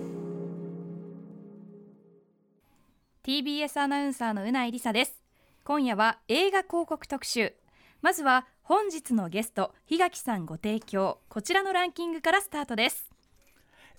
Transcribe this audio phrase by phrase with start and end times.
[3.24, 5.22] TBS アナウンサーのうないりさです。
[5.64, 7.54] 今夜は映画広告特集。
[8.02, 11.20] まずは本日のゲスト檜垣さんご提供。
[11.30, 13.12] こちらのランキングからスタートです。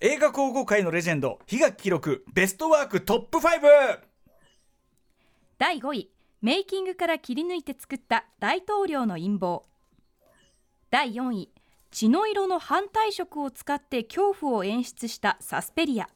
[0.01, 3.99] 映画広告界のレジェンド檜垣記録ベストワークトップ5
[5.57, 9.63] 第5位メイキングから切り抜いて作った大統領の陰謀。
[10.91, 11.51] 第4位
[11.97, 16.07] 血の色の反対色を使って恐怖を演出したサスペリア。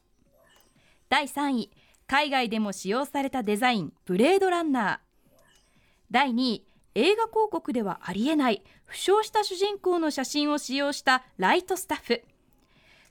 [1.10, 1.72] 第3位
[2.06, 5.40] 海外でも使用されたデザインブレードランナー。
[6.12, 12.22] 第2位映画広告ではありえない負傷した主人公の写真を使用したライトスタッフ。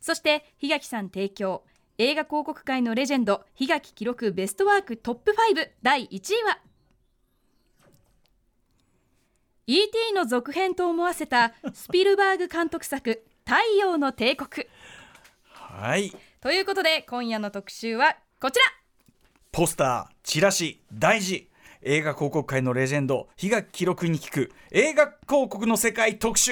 [0.01, 1.65] そして檜垣さん提供。
[1.99, 6.61] 映画広告界のレジェンド檜垣記録ベストワークトップ5第1位は
[9.73, 10.15] E.T.
[10.17, 14.67] の続編と思わせたスピルバーグ監督作「太陽の帝国。
[15.53, 18.65] はい」ということで今夜の特集はこちら。
[19.53, 21.49] ポスターチラシ大事。
[21.83, 26.51] 映画広告界のレジェンド檜垣記録に聞く映画広告の世界特集。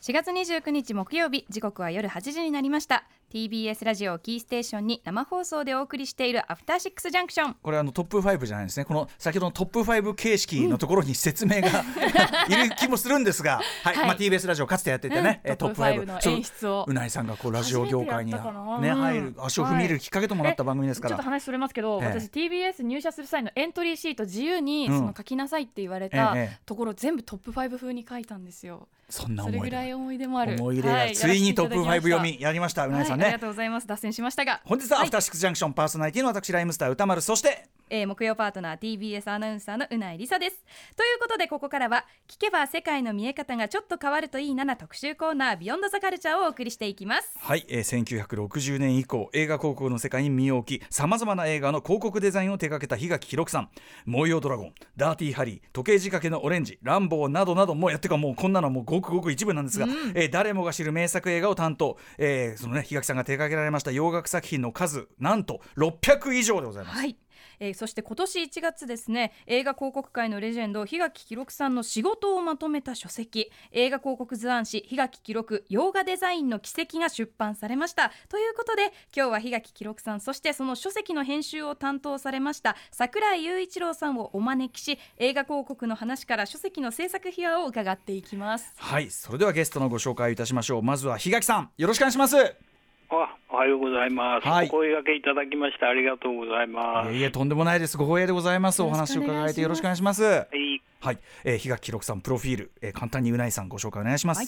[0.00, 8.86] 4月29日木曜日時刻は夜8時になりました TBS ラジオキーステーションに生放送でお送りしているアフターシックスジャンクションこれあのトップ5じゃないですね。
[8.86, 11.68] この先ほどのトップ5形式のところに説明が、
[12.48, 13.96] いる気もするんですが、はい。
[13.96, 14.06] はい。
[14.06, 15.52] まあ、TBS ラジオかつてやっててね、うん。
[15.52, 16.84] えトップ5の演出を。
[16.84, 21.16] そううないさんがこうラジオ業界に、ね、うん入る足を踏み入れるきっかけともなった番組ですから。
[21.16, 22.08] ちょっと話それますけど、ええ。
[22.08, 24.98] 私 TBS 入社する際のエントリーシート自由にうん。
[24.98, 28.88] その書きなさいって言われたええところ全部トップ5風に書いたんですよ。
[29.10, 30.56] そんな思い出ぐらい思い出もある。
[30.58, 31.14] 思い入れが、はい。
[31.14, 32.22] ついにトップ5読。
[32.22, 33.86] みやりましたうたないさんね、はい、ありがとうございます。
[33.86, 40.64] 脱線しましたが、本日はアフターシックスジャンクションパーソナリティの私ライムスター歌丸そしてえー木曜パートナー TBS アナウンサーのうないりさです。
[40.96, 47.32] ということでここからは聞けば世界の見え方がちょっと変わるといいなな特集コーナービヨンドザカルチャーをお送りしていきます。
[47.38, 53.70] はい、えー、1960年以降映画広告の世界に身を置きさまざまな映画の広告デザインを手掛けた檜垣弘さん
[54.06, 66.98] 「燃えよドラゴン」「ダーティーハリー」「時計仕掛けのオレンジ」「ランボー」などなどもうやってかもうこんなのはもうごくごく一部なんですが、えー誰もが知る名作映画を担当、えーそのね檜垣さんが手掛けられました洋楽作品の数なんと600以上でございます。
[66.98, 67.16] はい
[67.60, 73.50] えーそして今年1月ですね映画広告界のレジェンド檜垣記録さんの仕事をまとめた書籍。
[73.72, 78.12] 映画広告図案誌檜垣記録洋画デザインの奇跡が出版されました。
[78.28, 88.72] ということで今日は檜垣記録さんそしてその書籍の編集を担当されました桜井雄一郎さんをお招きし映画広告の話から書籍の制作秘話を伺っていきます。
[88.76, 90.82] はいそれではゲストのご紹介いたしましょう。
[90.82, 92.67] まずは檜垣さんよろしくお願いします。
[93.10, 94.46] あ、おはようございます。
[94.46, 94.66] はい。
[94.66, 97.12] お声掛けいただきましてありがとうございます。
[97.12, 97.96] いえとんでもないです。
[97.96, 98.82] ご光栄でございます。
[98.82, 100.22] お話を伺えてよろしくお願いします。
[100.22, 104.38] はい、はい、えー、檜垣記録さんプロフィール、えー、簡単にうないさんご紹介お願いします。
[104.38, 104.46] はい。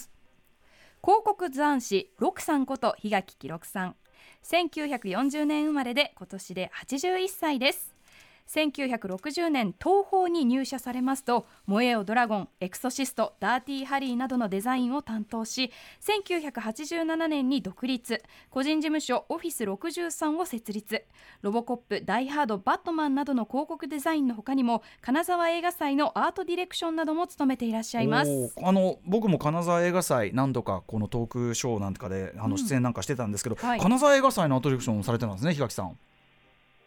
[1.03, 3.97] 広告図案師六さんこと檜垣記録さん。
[4.45, 7.95] 1940年生まれで今年で81歳です
[8.51, 18.23] 1960年東宝に入社されますと「燃えよドラゴン」「エクソシスト」「ダーティーハリー」などのデザインを担当し1987年に独立。
[18.51, 21.05] 個人事務所オフィス63を設立。
[21.43, 28.53] ロボコップ「ダイ・ハード」「バットマン」などの広告デザインの他にも金沢映画祭のアートディレクションなども務めていらっしゃいます。
[28.61, 33.81] あの僕も金沢映画祭何度かこのトークショーなんかであの出演なんかしてたんですけど、はい。
[33.81, 35.97] 金沢映画祭のアトラクションをされてたんですね檜垣さん。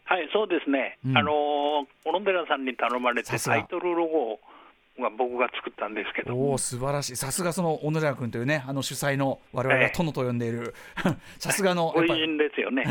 [0.05, 0.97] はい、そうですね。
[1.05, 1.17] うん。
[1.17, 1.63] あのー
[2.05, 4.39] 小野寺さんに頼まれてタイトルロゴ
[5.01, 6.35] は僕が作ったんですけど。
[6.35, 7.15] おお素晴らしい。
[7.15, 9.97] さすがその小野寺君というねあの主催の我々がええ。
[9.97, 10.75] 殿と呼んでいる。
[11.39, 12.83] さすがの偉人ですよね。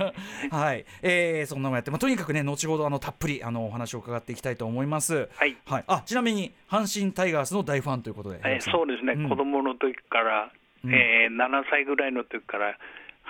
[0.50, 5.28] はい、えー、そんなのもやって、まあ、とにかくね後ほどあのたっぷりあのお話を伺っていきたいと思います。
[5.36, 5.56] はい。
[5.66, 9.28] はい、あちなみに阪神タイガースの大ファンということで、えーそうですね、うん。
[9.28, 10.50] 子供の時から、
[10.84, 10.94] うん。
[10.94, 12.78] えー、7歳ぐらいの時から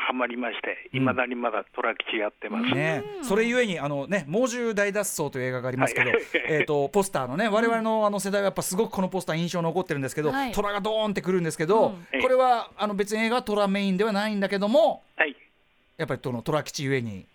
[0.01, 2.75] ハマりまして、いまだにまだ虎吉やってます。
[2.75, 6.21] ね、それゆえにあのね猛獣大脱走という映画がありますけど、はい。
[6.49, 10.53] えっとポスターのね我々のあの世代はやっぱすごくこのポスター印象残ってるんですけど、はい。
[10.53, 12.23] 虎がドーンってくるんですけど、うん。
[12.23, 15.37] これはあの別に映画は虎メインではないんだけどもはい。
[15.97, 17.27] やっぱりその虎吉ゆえに？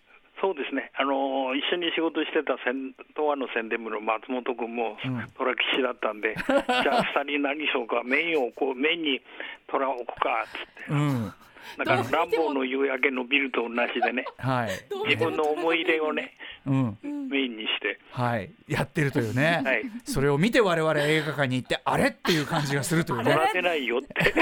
[0.41, 5.27] そうですね、あのー一緒に仕事してた宣東亜の宣伝部の松本君もうん。
[5.37, 9.21] 虎吉だったんで、 じゃあ、二人何しようか、メインをこう、メインに
[9.67, 11.33] 虎を置くかっつって、うん
[11.77, 14.69] だから乱暴の夕焼けのビルと同じでね、 はい、
[15.07, 16.33] 自分の思い出をね、
[16.65, 16.97] うん。
[17.03, 22.09] メインにして、はい、やってるというね、はい、それを見て我々映画館に行ってあれ？
[22.09, 23.35] っていう感じがするというね。
[23.61, 24.33] ないよって、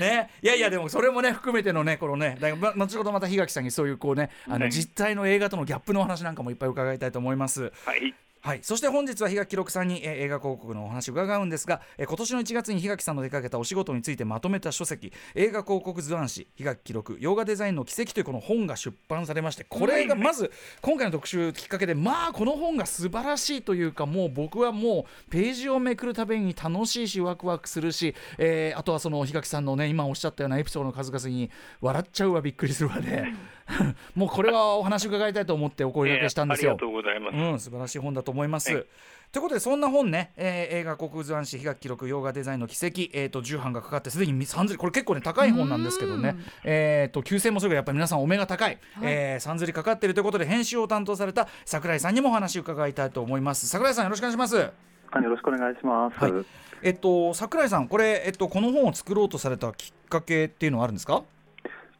[0.00, 4.72] ね、いやいやでもそれもね含めてのねこのねだま後ほどまた檜垣さんにそういうこうねあのはい。
[4.72, 7.72] 実態の映画とのギャップのお話なんかもいっぱい伺いたいと思います。
[7.84, 8.14] はい、
[8.48, 20.50] はい、そして本日は檜垣記録さんに、えー映画広告のお話を伺うんですが、えー今年の1月に檜垣さんの出かけたお仕事についてまとめた書籍映画広告図案誌檜垣記録洋画デザインの奇跡というこの本が出版されましてこれがまず
[20.80, 31.50] 今回の特集きっかけでまあこの本が素晴らしいというかもう僕はもうページをめくるたびに楽しいしワクワクするし、えーあとはその檜垣さんのね今おっしゃったようなエピソードの数々に
[31.82, 33.26] 笑っちゃうわびっくりするわで
[34.14, 36.72] もうこれはお話伺いたいと思ってお声掛けしたんですよ。
[36.72, 37.36] えーありがとうございます。
[37.36, 38.74] うん、素晴らしい本だと思います。
[38.74, 38.86] はい
[39.30, 46.34] ということでそんな本ね、えー映画国図案誌檜垣記録洋画デザインの奇跡、えー、と10版がかかってすでに3釣りこれ結構ね高い本なんですけどね、
[46.64, 54.56] えー、と9000もそれがやっぱり皆さんお目が高い、えー、3釣りかかっているということで編集を担当された桜井さんにもお話を伺いたいと思います桜井さんよろしくお願いします。
[54.56, 56.16] はい、よろしくお願いします。
[56.18, 56.32] はい
[56.80, 61.24] えっと桜井さんこれ、えっと、この本を作ろうとされたきっかけっていうのはあるんですか、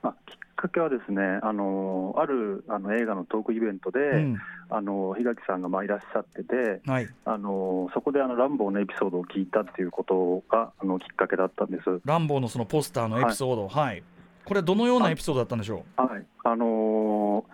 [0.03, 4.39] まあ、きっかけはですね、あのあるあの映画のトークイベントで、うん。
[4.71, 11.85] あの檜垣さんがまあいらっしゃってて、はい、あのそこであのランボーのエピソードを聞いたっていうことがあのきっかけだったんです。
[12.05, 14.03] ランボーのそのポスターのエピソード、はい。
[14.45, 17.45] これどのようなエピソードだったんでしょはい、あの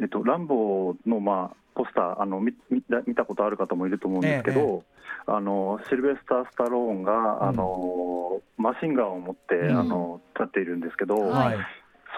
[0.00, 4.84] えっとランボーのまあポスターあの見見た見たことある方もいると思うんですけど、
[5.26, 9.78] あのシルベスター・スタローンが、あのマシンガンを持って、うん。
[9.78, 11.58] あの立っているんですけど、う、はい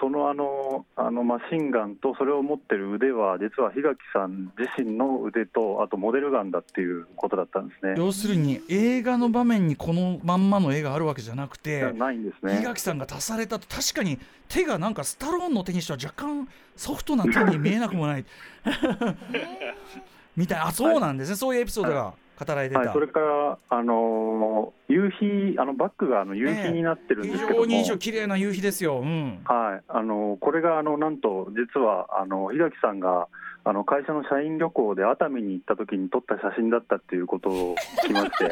[0.03, 7.93] そのあのあのマシンガンとそれを持ってる腕は実は檜垣さん自身の腕とあとモデルガンだっていうことだったんですね。
[7.95, 12.63] 要するに映画の場面にこのまんまの絵があるわけじゃなくてないんです檜ね。
[12.65, 14.19] 垣さんが足されたと確かに
[14.49, 18.25] 手がなんかスタローンの手にしては若干ソフトな手に見えなくもない。
[20.35, 20.59] みたい。
[20.59, 22.03] あそうなんですね、そういうエピソードが。
[22.03, 22.22] 語
[22.55, 33.27] られてた、はい、それから、あの夕日あのバックがあの夕日になってるんで非すけども、常に印象綺麗な夕日ですよ、うん、はい、あのこれがあのなんと実はあの檜垣さんが
[33.63, 38.51] あの会社の社員旅行で熱海に行った時に撮った写真だったっていうことを聞きまして、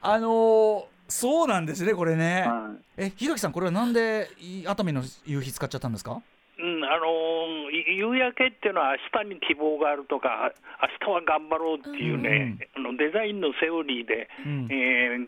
[0.00, 3.02] あのーそうなんですねこれね、はい。
[3.04, 6.20] え檜垣さんこれはなんでい熱海の夕日使っちゃったんですか？
[6.58, 7.55] うん、あのーい
[7.96, 10.52] 夕焼けっていうのは明日に希望があるとか
[10.82, 14.68] 明日は頑張ろうっていうね、あのデザインのセオリーで、うん。
[14.70, 15.26] えー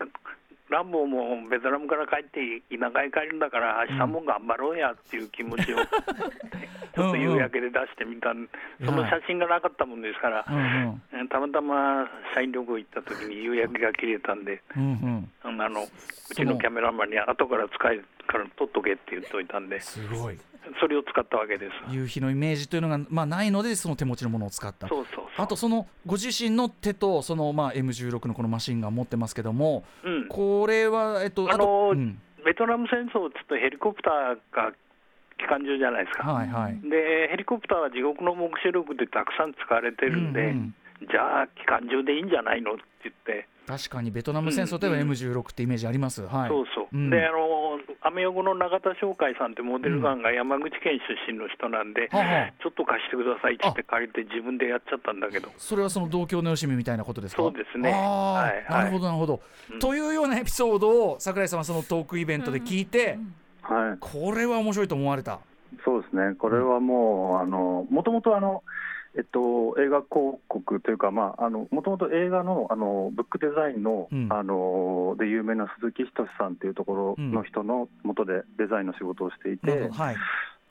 [0.69, 5.77] ランボーもベトナムから帰って田舎へ帰るんだから明日も頑張ろうやっていう気持ちを、
[6.95, 8.47] ちょっと夕焼けで出してみたん
[8.85, 11.01] その写真がなかったもんですから、うんうん。
[11.13, 15.61] えーたまたま社員旅行行った時に夕焼けが切れたんでうんうん。
[15.61, 20.39] あのうちのキャメラマンに後から使えるから撮っとけって言っといたんですごい。
[20.79, 21.93] それを使ったわけです。
[21.93, 24.87] 夕日のイメージというのが、まあ、ないのでその手持ちのものを使った。
[24.87, 30.27] そうそうあとそのご自身の手とその、まあ、M16 のこのマシンガン持ってますけどもうん。
[30.27, 32.21] これはえっとあのとうん。
[32.45, 34.71] ベトナム戦争っつうとヘリコプターが
[35.37, 36.79] 機関銃じゃないですか、はいはい。
[36.89, 41.07] でヘリコプターは地獄の黙示録でたくさん使われてるんで、うんうん。
[41.11, 45.11] じゃあ機関銃でいいんじゃないのって言って、確かにベトナム戦争といえばうん。
[45.11, 46.49] M16 ってイメージあります、はい。
[46.49, 47.09] そうそう、うん。
[47.09, 55.49] であのアメ横の永田商会さんってモデルガンが山口県出身の人なんで、はあはあちょっと貸してくださいって言って借りて自分でやっちゃったんだけど。
[55.57, 57.41] それはその同郷のよしみみたいなことですか？
[57.41, 57.91] そうですね。
[57.91, 58.83] はいはい。
[58.85, 59.41] なるほどなるほど、
[59.71, 59.79] うん。
[59.79, 63.19] というようなエピソードを桜井さんはそのトークイベントで聞いて、
[63.61, 65.39] はい、これは面白いと思われた。
[65.85, 68.63] そうですね、これはもう、あのもともとあの、
[69.17, 71.35] えっと、映画広告というか、も
[71.83, 74.27] ともと映画のあのブックデザインの,、うん。
[74.31, 79.93] あので有名な鈴木仁さんっていうところの人のもとでデザインの仕事をしていて、なるほど。
[80.03, 80.15] はい。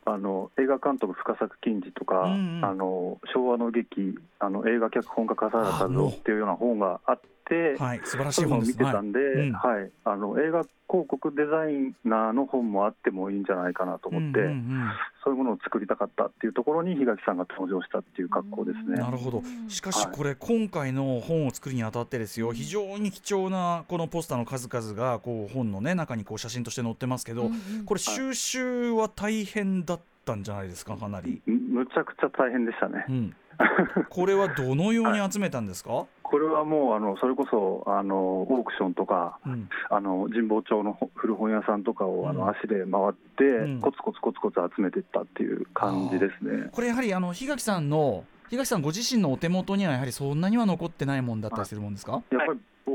[0.05, 2.65] あの映画監督、深作金次とか、うんうん。
[2.65, 8.77] あの昭和の劇あの、映画脚本家、笠原和夫っていうような本があって、はい素晴らしそい本です。
[8.77, 9.33] てたんで、はい。
[9.35, 9.53] うん。
[9.53, 14.91] はい、あの映画広告デザイナーの本もあってもいいんじゃないかなと思って、うんうんうん
[15.25, 18.97] そういうものを作りたかったっていうところに檜垣さんが登場したっていう格好ですね。
[18.97, 19.43] なるほど。
[19.69, 20.17] しかしはい。
[20.17, 27.51] これ今回の本を作るにあたってですよ非常に貴重なこのポスターの数々がこう本のね中にこう写真として載ってますけど
[27.85, 33.05] これ収集は大変だったんじゃないですかかなり、むむちゃくちゃ大変でしたね。
[33.09, 33.13] う。
[33.13, 33.37] ん、
[34.09, 39.69] これはどのように集めたんですか、これはもうあのそれこそあのオークションとかうん。
[39.91, 42.37] あの神保町のほ古本屋さんとかをあうん。
[42.37, 43.81] の足で回って、ん。
[43.81, 46.69] コツコツコツコツ集めていったっていう感じですね。
[46.73, 52.93] これやはりあの檜垣さんの檜垣さんご自身のお手元にはやはりそんなには残ってないもんだったりするもんですか、やっぱり、お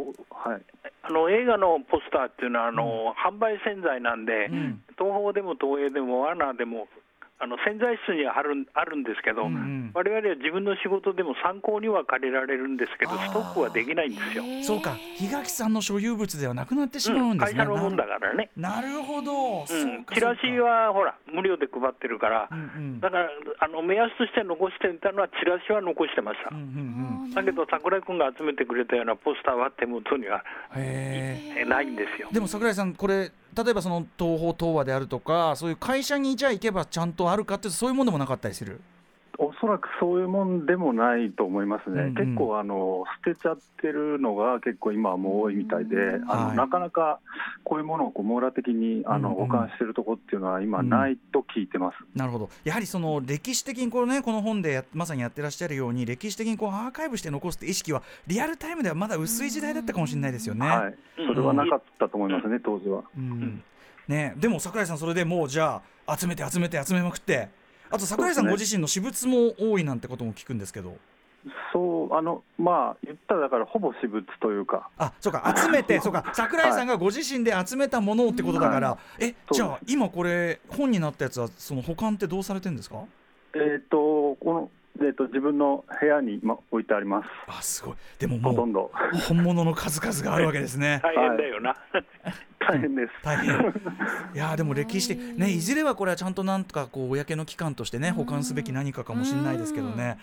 [0.50, 0.62] はい、
[1.04, 4.84] あの映画のポスターっていうのはあの、販売洗剤なんで、うん。
[4.98, 6.88] 東宝でも東映でもワーナーでも
[7.44, 9.92] あの潜在室にはあるんあるんですけど、うんうん。
[9.94, 14.44] 我々は自分の仕事でも参考には借りられるんですけど、ストックはできないんですよ。
[14.64, 14.96] そうか。
[15.20, 18.50] 檜垣さんの所有物ではなくなってしまううんんですね、会社のもんだからね。
[18.56, 20.16] なるほど、う、んか。
[20.16, 23.00] チラシはほら無料で配ってるから、うんうん。
[23.02, 26.56] だからあの目安として残していたのはチラシは残してました。
[26.56, 30.44] うんうんだけど桜井君が集めてくれたようなポスターは手元には
[31.68, 32.30] ないんですよ。
[32.32, 38.82] でも桜井さんこれ例えばその東宝東和であるとかそういう会社にじゃあ行けばちゃんとあるかってそういうものでもなかったりする？
[39.40, 42.16] おそらくそういうもんでもないと思いますね、うんうん。
[42.16, 45.96] 結構あの、捨てちゃってるのが結構今はもう多いみたいで、
[46.28, 46.58] あのはい。
[46.58, 47.20] なかなか
[47.64, 49.36] こういうものをこう網羅的にあのうん。
[49.36, 51.98] うん保管してるところっていうのは今ないと聞いてます。
[52.16, 52.50] なるほど。
[52.64, 60.68] やはりその歴史的にこの,、ね、この本でやまさにやってらっしゃるように歴史的にこうアーカイブして残すって意識はリアルタイムではまだ薄い時代だったかもしれないですよね。
[60.68, 60.96] はい、
[61.28, 63.04] それはなかったと思いますね、当時は。
[63.18, 63.64] うん。
[64.08, 67.50] ね、でも桜井さんそれでもうじゃあ集めて集めて集めまくって
[67.90, 70.98] あと桜井さんご自身の私物も多いなんてことも聞くんですけど。
[71.74, 83.04] そうあのまあ言ったらだからほぼ私物というか、あそうか集めてそうか 桜井さんがご自身で集めたものってことだから、えそうじゃあ今これ本になったやつはその保管ってどうされてるんですか？
[83.56, 88.92] えー、とこの、えー、と自分の部屋に、ま、置いてあります、あすごいでももほとんど。
[89.14, 91.02] う本物の数々があるわけですね。
[91.04, 91.76] 大変だよな。
[92.60, 93.14] 大変です。
[93.24, 93.54] 大変
[94.34, 100.18] いやーでも歴史的ねいずれはこれはちゃんとなんとかこう公の機関としてね保管すべき何かかもしれないですけどね。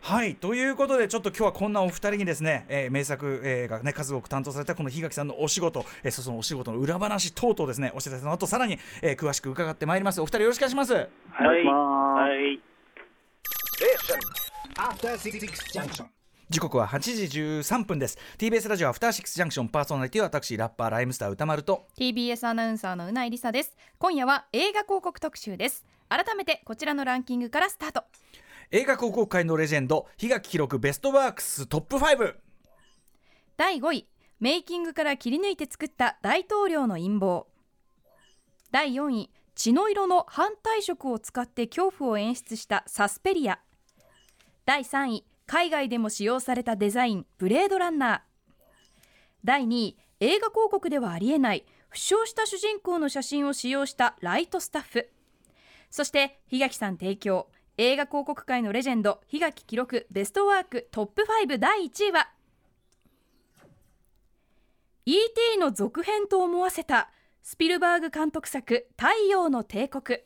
[0.00, 10.92] はいということでちょっと今日はこんなお二人にですね、えー名作映画ね数多く担当されたこの檜垣さんのお仕事、えーそそのお仕事の裏話等々ですねお知らせの後さらに、えー詳しく伺ってまいりますお二人よろしくお願いします。
[10.92, 12.73] お願いしますはい。
[14.76, 16.06] After Six Junction.
[16.48, 18.16] 時刻は8時13分です。
[18.38, 23.76] TBS ラジオアフターシックスジャンクションパーソナリティは私ラッパーライムスター歌丸と TBS アナウンサーのうないりさです。
[23.98, 25.84] 今夜は映画広告特集です。
[26.08, 28.04] 改めてこちらのランキングからスタート。
[28.70, 32.34] 映画広告界のレジェンド檜垣記録ベストワークストップ5
[33.56, 37.46] 第5位メイキングから切り抜いて作った大統領の陰謀。
[38.70, 43.60] 第4位血の色の反対色を使って恐怖を演出したサスペリア。
[44.66, 48.20] 第3位海外でも使用されたデザインブレードランナー。
[49.44, 55.10] 第2位映画広告ではありえない負傷した主人公の写真を使用したライトスタッフ。
[55.90, 57.48] そして檜垣さん提供。
[57.76, 62.30] 映画広告界のレジェンド檜垣記録ベストワークトップ5第1位は。
[65.06, 65.58] E.T.
[65.58, 67.10] の続編と思わせた
[67.46, 70.18] スピルバーグ監督作「太陽の帝国。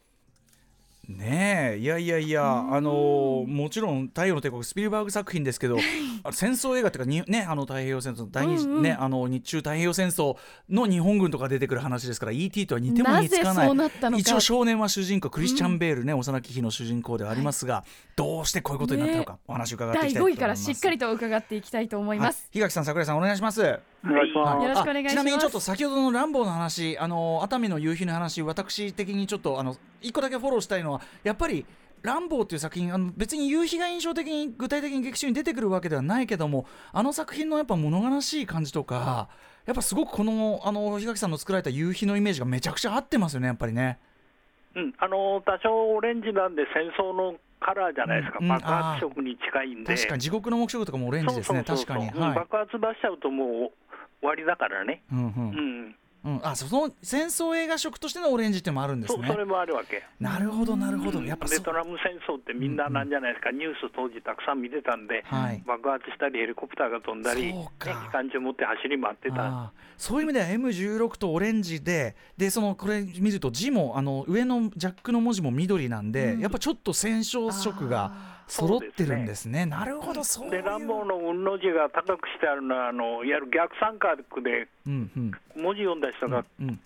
[1.08, 5.78] ねえいやいやいやあのーもちろん「太陽の帝国」スピルバーグ作品ですけど
[6.22, 10.36] あ戦争映画っていうかにねあの太平洋戦争第二次、ねあの日中太平洋戦争
[10.68, 12.66] の日本軍とか出てくる話ですから E.T.
[12.66, 14.20] とは似ても似つかない。
[14.20, 17.84] 一応少年は主人公クリスチャン・ベールね、幼き日の主人公ではありますが、
[18.16, 20.36] どうしてこういうことになったのか、お話伺ってい第きたいと思います。
[20.36, 24.62] 5位からしっかりと伺っていきたいと思います、はい、檜垣さん桜井さんお願いしますお願いします。
[24.62, 31.66] よろしくお願いしますあちなみにちょっと先ほどのランボーの話あの熱海の夕日の話私的にちょっとあの一個だけフォローしたいのはやっぱり
[32.02, 39.28] ランボーっていう作品あの別に夕日が印象的に具体的に劇中に出てくるわけではないけどもあの作品のやっぱ物悲しい感じとか
[39.66, 43.98] やっぱすごくこのあの檜垣さんの作られた夕日のイメージがめちゃくちゃ合ってますよねやっぱりね。
[44.76, 50.22] うん、あの多少オレンジなんで戦争のカラーじゃないですか、うん爆発色に近いんで、確かに。
[50.22, 51.64] 地獄の目標とかもオレンジですね。
[51.66, 51.96] そうそうそうそう。
[51.96, 52.26] うん確かに。
[52.26, 52.34] はい。
[52.36, 53.48] 爆発出しちゃうともう
[54.20, 59.26] 終わりだからね、うんううんん、うん、あその戦争映画色としてのオレンジっていうのもあるんですね。
[59.26, 60.02] そそれもあるわけ。
[60.18, 61.22] なるほどなるほど。
[61.22, 65.62] やっぱベトナム戦争ってみんななんじゃないですか、ニュース当時たくさん見てたんで、はい。
[65.66, 67.90] 爆発したりヘリコプターが飛んだり、ねか。
[67.90, 79.66] 機関銃持って走り回ってた、そういう意味では M16 とオレンジででそのこれ見ると字もあの上のジャックの文字も緑なんで、やっぱちょっと戦勝色が揃ってるんですね。
[79.66, 80.50] なるほどそういう。
[80.50, 85.30] でランボーの運の字が高くしてあるのはあのいわゆる逆三角でうんうん。
[85.62, 86.80] 文字読んだ人が、うん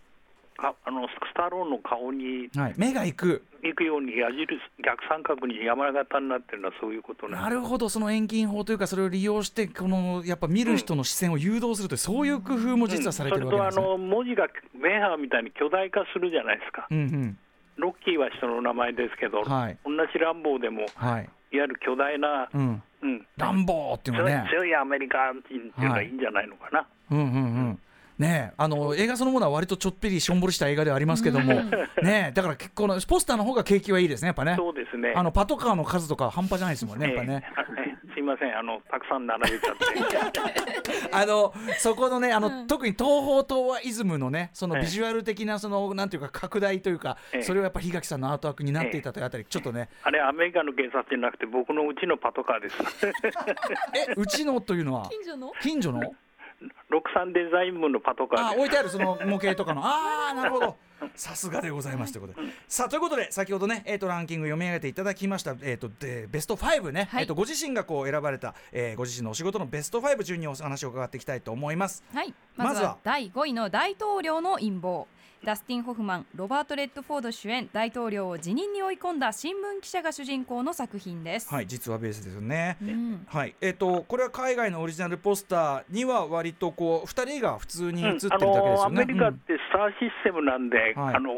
[0.63, 3.43] かあのスタローンの顔にはい、目が行く。
[3.63, 4.47] 行くように矢印
[4.85, 7.89] 逆三角に山形になってるのはそういうことなるほど。
[7.89, 13.83] その遠近法というかそれを利用してこのやっぱ見る人の視線を誘導するという、そういう工夫も実はされてるわけですね。
[13.83, 17.39] それとあの文字がメーハーみたいに巨大化するじゃないですか、うんうん。
[17.77, 19.79] ロッキーは人の名前ですけど、はい。
[19.85, 20.87] 同じランボーでも、い
[21.59, 24.51] わはいゆる巨大な、うん、うん、乱暴っていうの強いはね。
[24.51, 26.87] 強いアメリカ人っていうのがいいんじゃないのかな。
[27.11, 27.29] うんうんう
[27.71, 27.79] ん
[28.19, 31.55] ねえあの映画そのものは割とちょっぴりしょんぼりした映画ではありますけども、
[32.03, 34.55] ねえだから結構のポスターの方が景気はいいですねやっぱね。
[34.57, 35.13] そうですね。
[35.17, 37.43] あのパトカーの数とか半端じゃないですもんねやっぱね
[38.23, 38.57] いいません。
[38.57, 41.11] あのたくさん並べちゃって。
[41.13, 47.43] あのそこのねあの、特に東方東和イズムのねそのビジュアル的なそのなんていうか拡大というか、ええ。
[47.43, 49.89] それはやっぱ檜垣さんのアートワークになっていたというあたり、ちょっとね。
[50.05, 52.79] あれアメリカの警察じゃなくて僕のうちのパトカーです。
[54.09, 55.09] えうちのというのは？
[55.11, 55.53] 近所の？
[55.61, 56.01] 近所の？
[56.91, 59.83] 63デザイン部のパトカーあ置いてあるその模型とかの。
[59.85, 60.77] ああなるほど。
[61.17, 67.23] さすがでございますということで、さあということで先ほどね、えー、とランキング読み上げていただきました、えー、とでベスト5ね、はい。
[67.23, 72.05] えー、とご自身がこう選ばれた、えーご自身のお仕事のベスト5順にお話を伺っていきたいと思います。
[72.15, 72.75] はい、まずは。
[72.75, 75.07] まずは第5位の大統領の陰謀
[75.45, 82.77] ダスティン・ホフマンロバート・レッドフォード主演大統領を辞任に追い込んだ新聞記者が主人公の作品です、はい実はベースですよね。
[82.83, 88.83] うんはい、えっ、とこれは海外のオリジナルポスターには割とこう二人が普通に映ってるだけですあのよね。
[88.85, 91.31] アメリカってスターシステムなんで、はいあの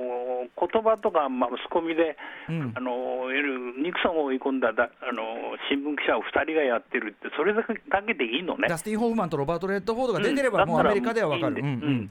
[0.45, 2.17] 言葉とかマスコミで、
[2.49, 5.23] うんあのいわゆるニクソンを追い込んだだあの
[5.71, 8.69] 新聞記者を2人がやってるって、それだけだけでいいのね。
[8.69, 11.63] ダスティン・ホフマンとロバート・レッドフォードが出てれば、うんもうアメリカではわかる。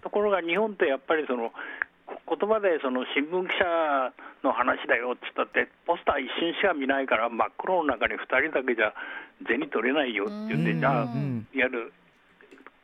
[0.01, 1.55] ところが日本ってやっぱりそのこ
[2.27, 8.93] 言葉でその新聞記者の話だよっつったってポスター一瞬しか見ないから真っ黒の中に2人だけじゃ
[9.47, 11.47] 銭取れないよって言ってじゃあうん。
[11.53, 11.93] やる。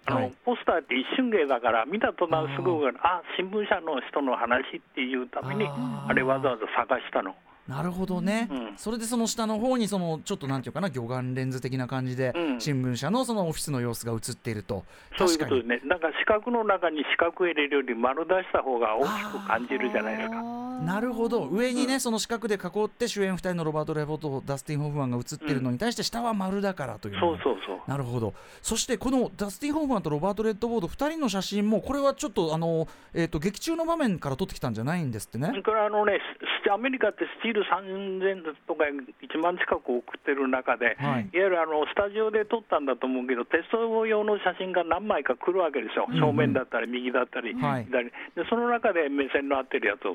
[0.06, 0.34] あの、はい。
[0.46, 2.72] ポスターって一瞬芸だから見た途端すぐ
[3.04, 7.36] あ新聞社の人の話っていうためにあれわざわざ探したの。
[7.70, 8.74] なるほどね、うん。
[8.78, 12.60] それでその下の方にそのちょっとなんていうかな魚眼レンズ的な感じで、うん。
[12.60, 14.84] 新聞社のそのオフィスの様子が映っていると。
[15.18, 15.62] そういう確かに。
[15.62, 20.59] ことでね、なんか四角の中に四角入れるより丸出した方が大きく感じるじゃないですか。
[20.86, 21.48] なるほど。
[21.48, 27.80] 上にね、その四角で囲って主演2人のロバート・レボートダスティン・ホフマンが映ってるのに対して下は丸だからというそうそうそう。
[27.88, 28.34] なるほど。
[28.62, 35.52] そしてこのダスティン・ホフマンとロバート・レッドボード2人の写真もこれはちょっとあの、えー、と劇中の場面から撮ってきたんじゃないんですってね。
[35.64, 36.20] これあのね、
[36.64, 41.30] スアメリカってスチール3000とか1万近く送ってる中で、はい。
[41.34, 46.22] い、わゆるあのスタジオで撮ったんだと思うけど、テスト用の写真が何枚か来るわけですよ、うんうん。
[46.22, 47.86] 正面だったり、右だったり、はい。
[47.86, 48.10] 左。
[48.10, 50.14] で、その中で目線の合ってるやつを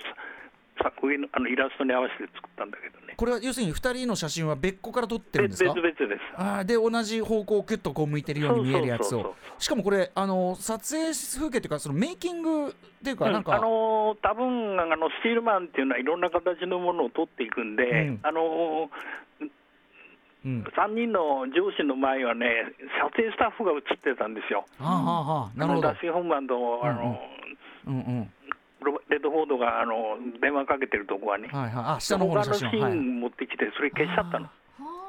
[0.77, 5.73] 上のあのイラストに合わせて作ったんだけどね、これは要するに2人の写真は別個から撮ってるんですか？
[5.75, 6.21] 別々です。
[6.37, 9.35] あーで同じ方向をキュッとこう向いてるように見えるやつを。
[9.59, 18.21] しかもこれあの撮影風景っていうかそのメイキングっていうかなんか、うんあのー多分あのスチールマンっていうのはいろんな形のものを取っていくんで、うん。
[18.23, 18.91] あの
[20.45, 22.47] うん、3人の上司の前はね、
[23.01, 24.67] 撮影スタッフが映ってたんですよ。
[24.79, 25.89] はあはあはあなるほど。
[25.89, 27.19] あのダッシー・ホンマンとあの、
[27.87, 28.31] うんうん
[29.09, 31.85] レッドフォードがあの電話かけてるとこはね、はいはい。
[31.97, 32.81] あ下の方の他のシ写真。
[32.81, 34.49] は、はい、ーン持ってきて、それ消しちゃったの。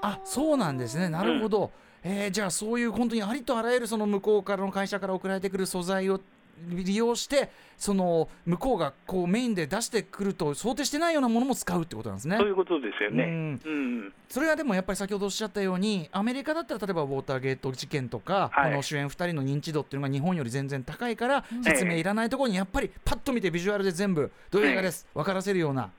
[0.02, 1.10] あそうなんですね。
[1.10, 1.72] なるほど、
[2.04, 6.20] えーじゃあそういう本当にありとあらゆるその向こうからの会社から送られてくる素材を
[6.68, 12.38] 利用してその向こうがこうメインで出してくると想定してないようなものも使うってことなんですね。
[12.38, 13.24] そういうことですよね。
[13.24, 13.30] うう
[13.70, 14.14] んん。
[14.30, 18.72] それはでもやっぱり先ほどおっしゃったようにアメリカだったら例えばウォーターゲート事件とか、はい。
[18.72, 25.92] この主演2人の認知度っていうのが日本より全然高いから、説明いらないところにやっぱりパッと見てビジュアルで全部どういう映画です、分からせるような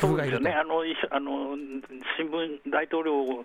[0.00, 0.44] 工夫がいると。
[0.44, 0.80] そうですよね、あの
[1.10, 1.56] あの
[2.18, 3.42] 新聞、大統領を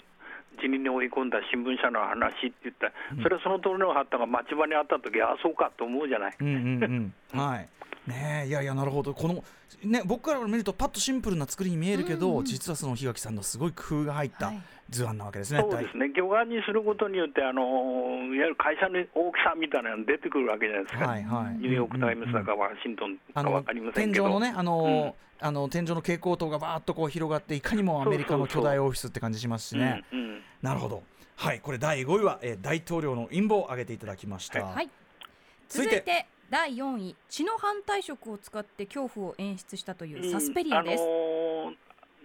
[0.60, 6.36] 辞任に追い込んだ新聞社の話って言ったら、それはその通りのがあったが、町場にあったとき、ああ、そうかと思うじゃない。
[6.40, 7.68] うんうんうん、 はい。
[8.12, 9.14] ねえいやいやなるほど。
[9.14, 9.44] この
[9.84, 14.62] ね僕から見るとパッとシンプルな作りに見えるけど、実はその檜垣さんのすごい工夫が入ったはい。
[14.92, 15.62] 図案なわけですね。
[15.62, 17.62] そうですね、魚眼にすることによって、あの
[18.36, 21.56] いわゆる会社の大きさみたいなの出てくるわけじゃないですか、はいはい。
[21.56, 30.04] ニューヨーク・タイムズだか、ワシントンあのか分かりませんけど、天井のねあの、あの天井の蛍光灯がバーっとこう広がっていかにもアメリカの巨大オフィスって感じしますしね。
[30.12, 31.04] うんうんなるほど。
[31.38, 34.64] はいこれ第5位は、えー大統領の陰謀を挙げていただきました。
[34.64, 34.90] はい。
[35.70, 35.96] 続いて。
[35.96, 41.12] 続いて第4位血の反対色を使って恐怖を演出したというサスペリアです、うんあ
[41.66, 41.76] のー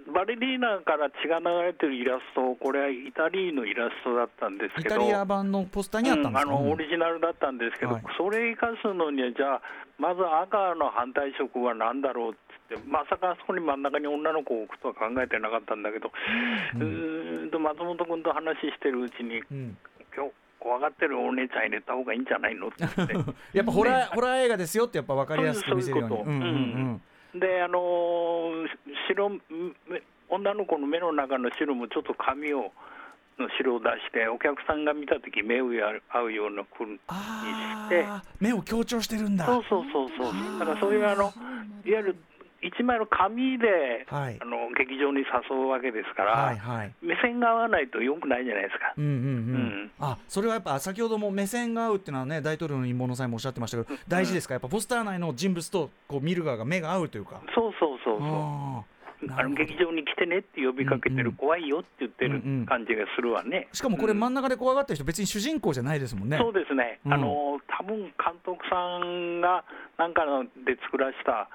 [0.07, 8.03] バレリーナから血が流れてるイラスト、これはイタリーのイラストだったんですけど、イタリア版のポスターにあったんですか、うんあのオリジナルだったんですけど、はい。
[8.17, 9.63] それ生かすのには、じゃあ、
[9.99, 16.11] まず赤の反対色は何だろうってって、まさかあそこに真ん中に女の子を置くとは考えてなかったんだけど、
[16.75, 19.77] うーんと松本君と話してるうちに、うん。
[20.15, 20.33] 今日
[20.67, 22.67] 怖がってるお姉ちゃん入れた方がいいんじゃないの？
[22.67, 23.15] って言って。
[23.53, 26.17] やっぱホラー、ホラー映画ですよってやっぱ分かりやすく見せるように。
[26.17, 26.31] そういうこと。
[26.31, 27.01] うんうん
[27.35, 27.41] うん。
[27.41, 28.67] であのー
[29.09, 29.39] 白め
[30.29, 32.73] 女の子の目の中の白もちょっと髪を
[33.39, 35.67] の白を出してお客さんが見た時目を
[36.09, 37.01] 合うような風にし
[37.89, 38.05] て。
[38.41, 39.47] 目を強調してるんだ。
[39.47, 40.59] そうそうそうそう。
[40.59, 41.33] だからそういうあの
[41.85, 42.17] いわゆる
[42.67, 46.93] 一枚の紙で、はいあの劇場に誘うわけですから、はいはい。
[47.01, 48.95] 目線が合わないとよくないじゃないですか。
[48.97, 49.17] うんうんうん。
[49.17, 49.23] う
[49.85, 54.55] んあ、それはやっぱ先ほども目線が合うっていうのはね、大統領の陰謀の際もおっしゃってましたけど、大事ですか？
[54.55, 57.41] やっぱポスター内の人物とこう見る側が目が合うというか。
[57.55, 58.97] そうそうそうそう。
[59.31, 63.67] あの劇場に来てねって呼びかけてる、うんうん怖いよって言ってるうんうん感じがするわね。
[63.73, 68.13] しかもこれうん真ん中で怖がってる人別に主人公じゃないですもんねそうですね、うんあの多分監
[68.45, 69.65] 督さんが
[69.99, 71.49] なんかので作らした、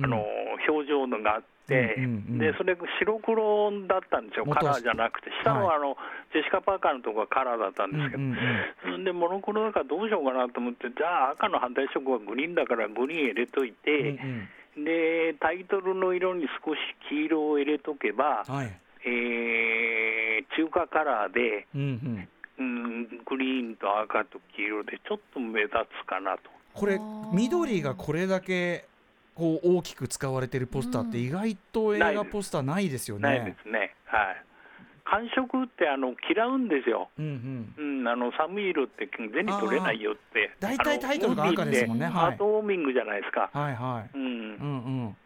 [0.00, 0.24] あの
[0.68, 5.96] 表情のがあって、うんうんうんでそれが白黒だったんですよ、カラーじゃなくて、下のはあの、
[6.32, 8.36] ジェシカ・パーカーのとこはカラーだったんですけど、うんうん
[8.82, 16.78] それでモノクロだからどうしようかなと思って、じゃあ赤の反対色はグリーンだからグリーン入れといて、うんでタイトルの色に少し
[17.10, 18.80] 黄色を入れとけば、うんはい。
[19.04, 22.28] えー中華カラーで、うんうん。
[22.58, 26.50] うん、グリーンと赤と黄色でちょっと目立つかなと。
[26.74, 26.98] これ
[27.32, 28.86] 緑がこれだけ
[29.42, 33.22] こう大きく使われてるポスターって意外と映画ポスターないですよね。
[33.22, 33.92] ないですね。
[34.04, 34.44] はい。
[35.04, 37.10] 感触ってあの嫌うんですよ。
[37.18, 40.52] うんうんうん、あの寒い色って全然取れないよって。
[40.60, 43.50] 大体タイトルが赤ですもんねはいアートウォーミングじゃないですか。
[43.52, 44.16] はいはい。
[44.16, 44.34] うん、うんう
[45.08, 45.16] ん。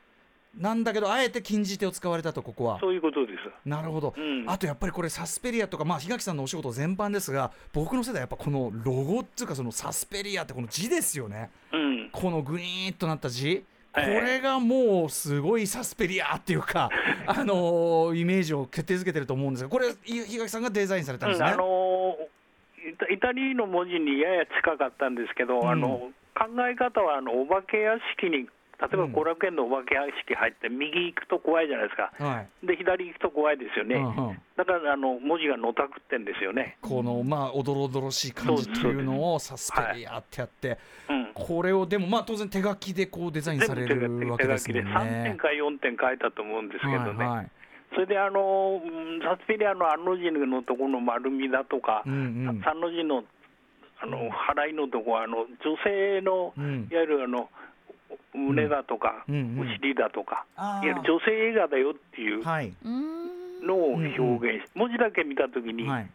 [0.57, 2.81] なんだけどあえて金字手を使われたとここは。
[2.81, 3.69] そういうことです。
[3.69, 12.11] なるほど、うんあとやっぱりこれサスペリアとか、まあ、檜垣さんのお仕事全般ですが僕の世代はやっぱこのロゴっていうかそのサスペリアってこの字ですよねうん。
[12.11, 13.65] このグイーンとなった字
[13.97, 16.91] こええれがもうすごいサスペリアっていうか、
[17.27, 21.47] あのーイメージを決定づけてると思うんですがこれい檜垣さんがデザインされたんですね。
[21.49, 22.27] うんあのー
[23.11, 28.45] イタリーの文字にやや近かったんですけど、うんあの考え方はあのお化け屋敷に
[28.79, 32.13] 例えばうん後楽園のお化け屋敷入って右行くと怖いじゃないですか。
[32.23, 33.97] はいで左行くと怖いですよね。
[33.97, 36.77] うんうんだからあの文字がのたくってんですよね。
[36.81, 40.79] このまあおどろおどろしい感じっていうのをサスペリアってやって、
[41.11, 41.26] うん。
[41.37, 44.81] これをでもまあ当然手書きでこうデザインされるわけですね。
[44.81, 47.51] 3点か4点書いたと思うんですけどね、はいはい。
[47.93, 52.61] それであのうんサスペリアのあの字のところの丸みだとか、うんうん。
[52.63, 53.23] 3の字の
[54.01, 56.89] あの払いのとこはあの女性の、うん。
[56.91, 57.51] いわゆるあの
[58.33, 59.35] 胸だとか、うん。
[59.35, 59.69] うんうん。
[59.69, 62.43] お尻だとか、いわゆる女性映画だよっていう
[63.63, 66.11] のを表現し、文字だけ見たときに、はい。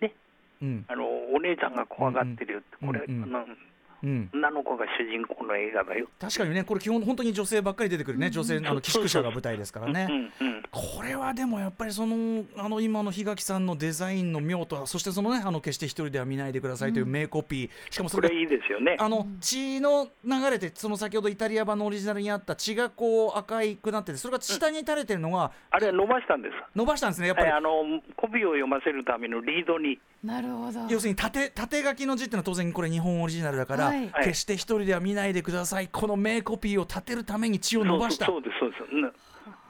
[0.00, 0.14] ね
[0.62, 0.84] うん。
[0.88, 1.04] あの
[1.36, 3.22] お姉ちゃんが怖がってるよって、これ、うんうん。
[3.24, 3.56] あのうん、
[4.02, 6.08] 女の子が主人公の映画だよ。
[6.20, 10.06] 確かにねこれ基本本当に女性ばっかり出てくるね、女性あの寄宿舎が舞台ですからね。
[10.40, 10.62] うんうん。
[10.70, 18.96] これはでもやっぱりそのあの今の檜垣さんのデザインの妙とそしてそのねあの決して一人では見ないでくださいという名コピー、しかもそれいいですよね。
[18.98, 26.54] あの血の流れてその先ほどイタリア版のオリジナルにあった血がこう赤いくなっててそれが下に垂れてるのがあれは伸ばしたんです。
[26.74, 30.80] 伸ばしたんですねやっぱり、はいあのコピーを読ませるためのリードに、なるほど。
[30.88, 34.12] 要するに縦縦書きの字っていうのは当然これ日本オリジナルだから、はい。
[34.22, 35.88] 決して一人では見ないでください。
[35.88, 38.26] この名コピーを立てるために血を伸ばした。
[38.26, 38.82] そうです、そうです。
[38.92, 39.12] うん。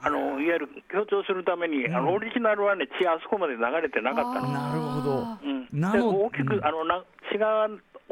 [0.05, 4.51] あのいわゆる強調するために、あのオリジナルはね、血あそこまで流れてなかったの。
[4.51, 5.17] なるほど。
[5.25, 6.65] あうん、なので大きく、うん。
[6.65, 7.67] あのな血が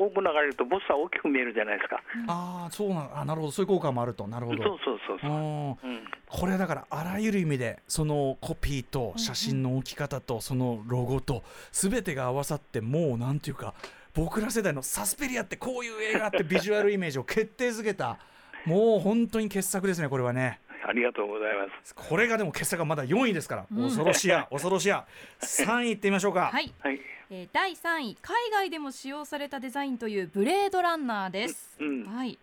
[0.05, 2.01] 多く流れると、ボスは大きく見えるじゃないですか。
[2.27, 3.51] ああそうなあなるほど。
[3.51, 4.27] そういう効果もあると。
[4.27, 4.63] なるほど。
[4.63, 5.29] そうそうそうそう。
[5.29, 5.69] うん。
[5.69, 5.77] うん
[6.33, 13.73] これだからあらゆる意味でそのコピーと写真の置き方とそのロゴと全てが合わさってもうなんていうか
[14.13, 18.17] 僕ら世代のサスペリアってこういう映画ってビジュアルイメージを決定づけた。
[18.65, 21.95] もう本当に傑作ですねこれはね ありがとうございます。
[21.95, 25.05] これがでも傑作がまだ4位ですから、恐ろしや恐ろしや。
[25.39, 26.49] 3位いってみましょうか。
[26.51, 26.99] はい、はい。
[27.29, 32.37] えー、第3位海外でも使用されたデザインというブレードランナーです、うんはい。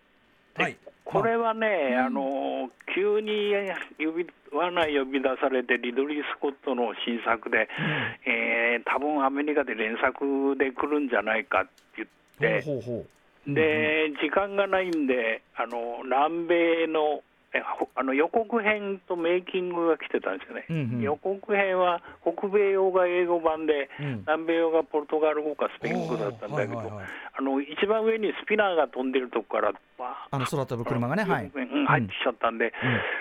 [0.55, 0.77] はい。
[1.05, 3.51] これはね、あの急に
[3.97, 7.67] 呼び罠呼び出されて、リドリー・スコットの新作で、
[8.25, 13.53] えー多分アメリカで連作で来るんじゃないかって言って、ほうほうほう。
[13.53, 17.21] で時間がないんで、あの南米の
[17.95, 21.01] あの予告編とメイキングが来てたんですよね、うんうん。
[21.01, 24.19] 予告編は北米用が英語版で、うん。
[24.21, 27.05] 南米用がポルトガル語かスペイン語だったんだけど、はいはいはい
[27.39, 29.71] あの一番上にスピナーが飛んでるとこから、
[30.29, 31.49] あの空飛ぶ車がねはい。
[31.87, 32.73] 入ってきちゃったんで、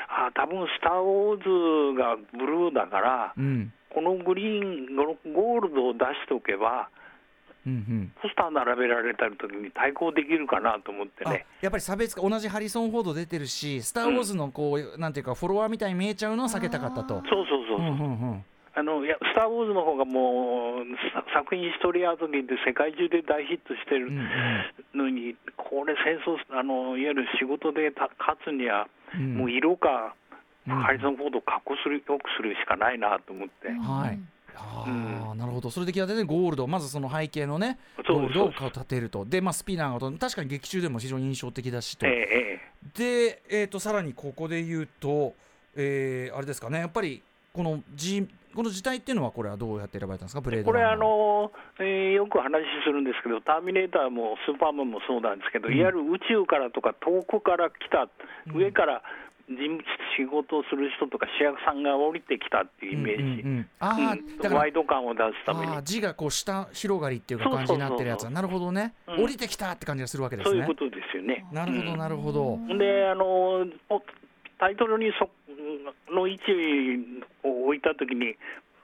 [0.09, 3.73] あ多分スター・ウォーズがブルーだから、うん。
[3.95, 6.89] このグリーン、ゴールドを出しておけば、
[7.69, 8.13] うんうん。
[8.23, 11.47] ポスター並べられた時に対抗できるかなと思ってあね。
[11.61, 17.23] やっぱり差別化同じハリソン・フォード出てるし「スター・ウォーズ」のこう、なんていうかフォロワーみたいに見えちゃうのを避けたかったと。
[17.29, 18.45] そうそうそうそう、うんうんうん。
[18.75, 24.29] あのいやスター・ウォーズの方がもうさ作品一人後にで世界中で大ヒットしてるうん
[24.95, 29.35] のに、これ戦争あのいわゆる仕事でた勝つには、うん。
[29.37, 30.15] もう色か、
[30.67, 30.77] うん。
[30.77, 34.19] ハリソン・フォードを格好するよくするしかないなと思って、はい。
[34.59, 35.71] ああ、なるほど。
[35.71, 39.25] それで際立ててゴールド、まずその背景のね、ゴールドを立てると。
[39.25, 42.07] で、まあスピナーがと確かに劇中でも非常に印象的だしと。
[42.07, 42.29] ええ。
[42.33, 42.61] え
[42.95, 45.35] で、えっ、とさらにここで言うと、
[45.77, 58.09] えーあれですかね、やっぱりこの字この字体っていうのはこれはどうやって選ばれたんですか、ブレーえこれあの、えーよく話するんですけど、ターミネーターもスーパーマンもそうなんですけど、いわゆる宇宙からとか遠くから来た、
[58.53, 59.03] 上から
[60.17, 63.69] 仕事をする人とか主役さんが降りてきたっていうイメージ、うんうんうん。
[63.81, 64.39] ああ、うん。
[64.39, 65.85] だからワイド感を出すために。
[65.85, 69.25] 字がこう下広がりっていうか感じになってるやつそうそうそうそうなるほどね、うん。
[69.25, 70.51] 降りてきたって感じがするわけですね。
[70.51, 71.47] そういうことですよね。
[71.53, 73.25] なるほどなるほど、であの
[73.89, 74.03] お
[74.59, 75.31] タイトルにそ
[76.13, 76.53] の位置
[77.45, 78.35] を置いたときに、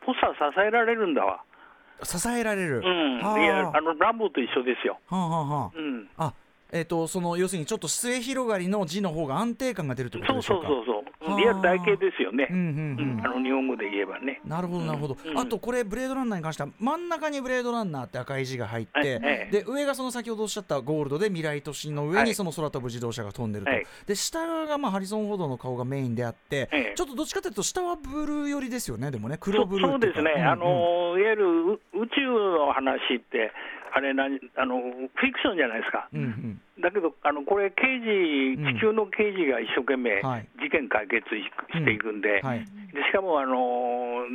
[0.07, 1.43] ポスター支えられるんだわ、
[2.03, 3.41] 支えられる、うん、はあ。
[3.41, 5.71] いやあのランボーと一緒ですよ、はあはあはあ。
[5.75, 6.33] うん、あ
[6.75, 10.67] えっ、とその要するにちょっと末広がりの字の方が安定感が出るとそうでしょか？
[10.67, 12.73] そううそうはあそう、リアル台形ですよね、うんうんうう
[13.05, 14.41] んんあの日本語で言えばね。
[14.45, 15.39] なるほどなるほど、うん。
[15.39, 22.27] あとこれブレードランナーに関しては真ん中にブレードランナーって赤い字が入って、はいええで上がその先ほどおっしゃったゴールドで未来都市の上はい。
[22.27, 23.87] にその空飛ぶ自動車が飛んでると、はい。
[24.07, 26.93] で下がまあハリソン・フォードの顔がメインであって、ええ。
[26.97, 29.37] ちょっとどっちかというと下はブルー寄りですよねでもね。
[29.37, 30.49] そ黒ブルーそうですね、うんうん。
[30.49, 33.53] あのいわゆるう宇宙の話って、
[33.95, 40.49] あれ何あの、フィクションじゃないですか、うんうんだけど、あのこれ、刑事、うん地球の刑事が一生懸命はい。
[40.61, 42.61] 事件解決ししていくんで、はい。
[42.61, 42.67] で
[43.05, 44.27] しかもあの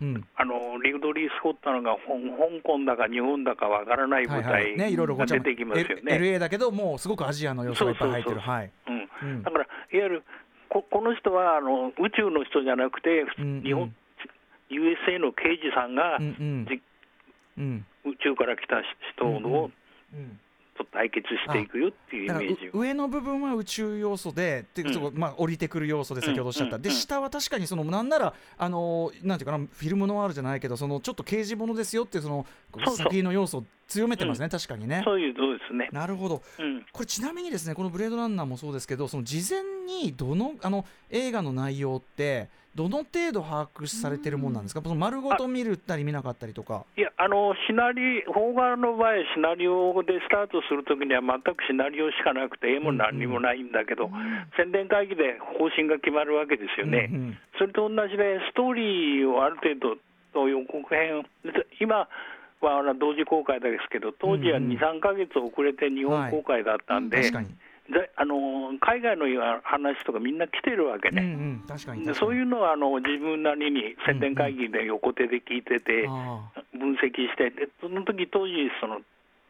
[0.00, 0.24] うん。
[0.36, 6.16] あのリグドリー・スコットのが香香港だか日本だかわからない舞台ねいろいろごちゃが出てきますよね。
[6.16, 8.36] LA だけどもうすごくアジアの要素がいっぱい入ってる。
[8.36, 10.22] だから、いわゆる
[10.68, 13.62] ここの人はあの宇宙の人じゃなくて、うんうん。
[13.62, 13.94] 日本
[14.70, 16.66] USA の刑事さんが、うんうん。
[16.68, 16.82] じ
[17.56, 17.86] うん。
[18.04, 18.82] 宇宙から来た
[19.16, 19.52] 人うんうん。
[19.52, 19.70] を
[20.12, 20.40] うん
[20.76, 24.94] と対決していくよっていうイメージ上の部分は宇宙要素で、でうん。
[24.94, 32.96] そこまあ、降りてくる要素で先ほどおっしゃった、うんうんで下は確かにそのなんなら、あのーなんていうかな、フィルムノワールじゃないけど、そのちょっと刑事ものですよっていうそのそうそう。
[32.96, 35.02] 作品の要素を強めてますね、確かにね。
[35.04, 35.88] そういうそうですね。
[35.92, 46.84] なるほどうんこれちなみにですねこの「ブレードランナー」もそうですけどその事前にどのあの映画の内容ってどの程度把握されてるもんなんですか、その丸ごと見るったり見なかったりとか。
[46.96, 54.10] いやあのシナリ邦画の場合、シナリオでスタートするときには全くシナリオしかなくて、絵も何にもないんだけど、
[54.56, 57.08] 宣伝会議で方針が決まるわけですよね。
[57.10, 59.96] うんうんそれと同じで、ストーリーをある程度
[60.32, 61.22] と予告編を、
[61.80, 62.08] 今
[62.64, 64.70] は同時公開ですけど、当時はうんうん。
[64.72, 67.30] 2、3か月遅れて日本公開だったんで、
[68.16, 69.26] あの海外の
[69.62, 71.28] 話とかみんな来てるわけうんうね。
[71.60, 76.48] ん、確かにでそういううのはあの自分なりに宣伝会議で横手で聞いてて、あ。
[76.72, 79.00] 分析して、でその時当時その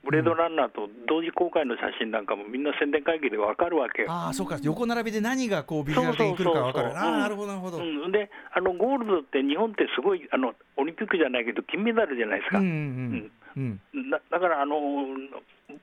[0.05, 4.09] ブレードランナーと同時公開の写真なんかもみんな宣伝会議で分かるわけよ。
[4.11, 4.59] あーそうか。
[4.63, 7.29] 横並びで何がこうビジュアル的に来るか分かるそうそうそうああな。
[7.29, 13.81] るほどなるほど、うん、であのゴールドって日本ってすごいあのオリンピックじゃないけど金メダルじゃないですか、うんうんうん。
[13.95, 14.11] うん。
[14.11, 14.77] だだからあの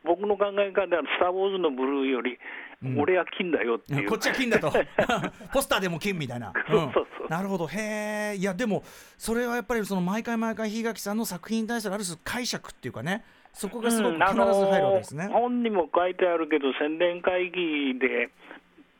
[0.03, 2.37] 僕の考え方では「スター・ウォーズ」のブルーより、
[2.83, 2.99] うん。
[2.99, 4.09] 俺は金だよっていう。
[4.09, 4.71] こっちは金だと。
[5.51, 7.27] ポスターでも金みたいな、そうそうそう。
[7.29, 7.67] なるほど。
[7.67, 8.83] へえいやでも
[9.17, 18.29] それはやっぱりその毎回毎回檜垣さんの作品に対するある種解釈っていうかねそこがすごくうん必ず入るわけですね、あの本にも書いてあるけど、宣伝会議で、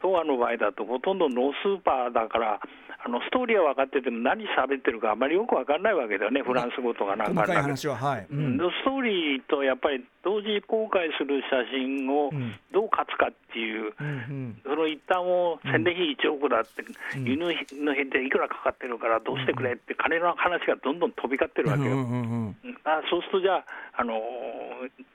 [0.02, 2.60] 東亜の場合だと、ほとんどノースーパーだから、
[3.04, 7.42] あのストーリーは分かってても、何喋ってるかあまりよく分かんないわけだよね、フランス語とかなんか。
[7.42, 8.56] 細かいなんか話ははい、ううん。
[8.56, 12.54] ん、ストーリーとやっぱり同時公開する写真をうん。
[12.72, 14.10] どう勝つかっていう、うんう
[14.54, 14.62] ん。
[14.64, 16.86] その一端を宣伝費1億だって、
[17.18, 17.26] うん。
[17.26, 21.92] 輸入費の費でいくらかかってるからどうしてくれって、金の話がどんどん飛び交ってるわけよ。
[21.92, 22.22] うんうん
[22.64, 23.66] うんあそうするとじゃあ、
[23.98, 24.14] あの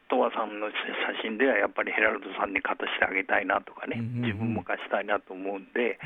[0.09, 0.75] 東亜さんの写
[1.23, 4.23] 真ではやっぱりヘラルドさんに勝たしてあげたいなとかね、うんうんうん。
[4.23, 5.99] 自分も勝ちたいなと思うんで、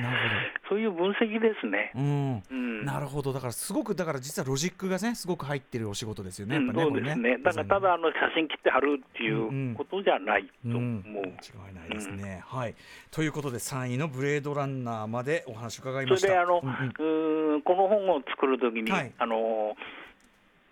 [0.68, 1.92] そういう分析ですね。
[1.94, 2.42] うん。
[2.50, 2.84] うん。
[2.84, 3.32] なるほど。
[3.32, 10.68] だからすごくだから実はロジックがねすごく入ってるお仕事ですよねうんね、そうですね、だからただあの写真切って貼るっていうことじゃないとう。
[10.70, 11.22] ん、思う。
[11.22, 12.74] 間違いないですね、はい。
[13.10, 16.26] ということで3位の「ブレードランナー」までお話伺いました。
[16.26, 17.62] それであの、うんうん。
[17.62, 19.12] この本を作るときに、はい。
[19.18, 19.76] あの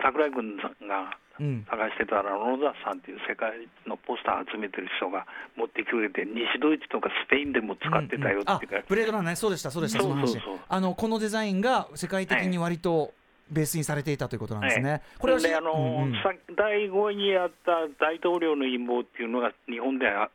[0.01, 10.03] 桜井君さんがうん探してたら、野田さんっていう世界のポスター集めてる人が持ってきてくれて、西ドイツとかスペインでも使ってたよっていうか、あブレードランねそうでしたそうでした。
[10.03, 10.59] そうそうそう。
[10.69, 13.13] あのこのデザインが世界的に割と
[13.51, 16.23] ベースにされていたということなんですね、これはであの、うんうん。
[16.23, 20.31] さ第5位にあった大統領の陰謀っていうのが、日本では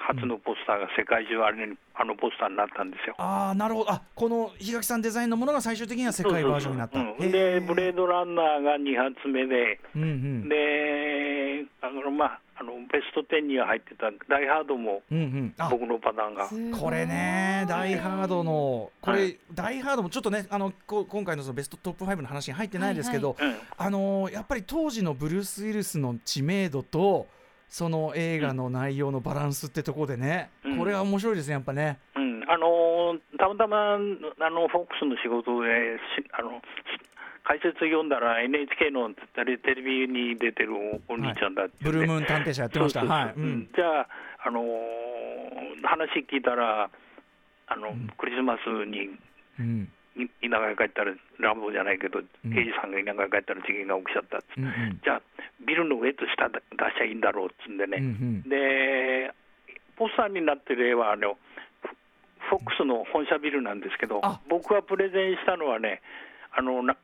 [0.00, 3.14] 初のポスターが世界中あれにあのポスターになったんですよ。
[3.18, 3.92] ああなるほど。
[3.92, 6.96] あこの檜垣さんデザインのものが最終的には世界バージョンになった。
[6.96, 10.48] そうそうそううんで、ブレードランナーが2発目で、うんうん。
[10.48, 15.02] であのまあ、あのベスト10には入ってたダイハードも
[15.70, 16.78] 僕のパターンが。
[16.78, 27.26] これね、ダイハードの、これ、はいダイハードもちょっとね、あのこ今回のそのベストトップ5の話に入ってないですけど、うんあのーやっぱり当時のブルース・ウィルスの知名度と、
[27.70, 30.78] その映画の内容のバランスってところでね、うん。
[30.78, 31.98] これは面白いですね、やっぱね。
[32.16, 32.42] うん。
[32.48, 33.98] あのたまたまあ
[34.50, 35.70] のフォックスの仕事で
[36.18, 36.60] しあの
[37.44, 40.74] 解説読んだら NHK のテレテレビに出てる
[41.08, 43.04] おお兄ちゃんだってブルームーン探偵社やってました。
[43.04, 43.34] はい。
[43.36, 43.70] うん。
[43.74, 44.08] じゃあ、
[44.44, 44.66] あのー
[45.82, 46.90] 話聞いたら
[47.68, 49.10] あの、クリスマスに
[49.58, 49.82] うん。
[49.82, 49.88] い
[50.42, 52.24] 田舎へ帰ったら乱暴じゃないけど、ん。
[52.52, 55.00] 刑事さんが田舎へ帰ったら事件が起きちゃったっうんうん。
[55.02, 55.22] じゃあ
[55.66, 56.62] ビルの上と下出し
[56.98, 58.08] ちゃいいんだろうっつうんでね、うんう
[58.44, 58.48] ん。
[58.48, 59.32] で
[59.96, 61.36] ポスターになってる絵はあの
[62.48, 64.40] フフォックスの本社ビルなんですけどあ。
[64.48, 66.00] 僕がプレゼンしたのはね
[66.56, 66.96] あのな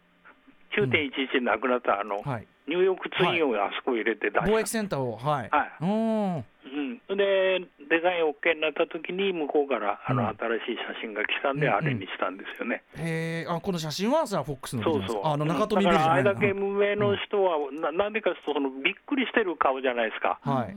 [0.77, 5.49] 9.11で亡くなったあの、はいニューヨークツインをあそこ入れて出した、貿易センターをはい。
[5.51, 5.71] はい。
[5.81, 11.79] うん、でデザイン OK になった時に向こうからあのうん新しい写真が来たんで、うんうん。
[11.79, 12.83] あれにしたんですよね。
[12.99, 15.23] へえあこの写真はさフォックスのそうそう。
[15.23, 20.39] かあの中富ビルじゃないだからあれだけの無名の人は、ななんでかというとそのびっくりしてる顔じゃないですか。
[20.43, 20.77] はい。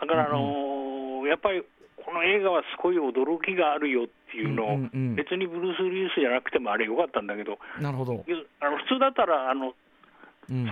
[0.00, 1.62] だからあのーやっぱり
[2.04, 5.14] この映画はすごい驚きがあるよっていうのを、うんうんうん。
[5.14, 8.24] 別にブルース・リスじゃなくてもあれよかったんだけど、なるほど。
[8.60, 9.74] あの普通だったらあのうん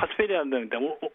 [0.00, 0.56] サスペリアンで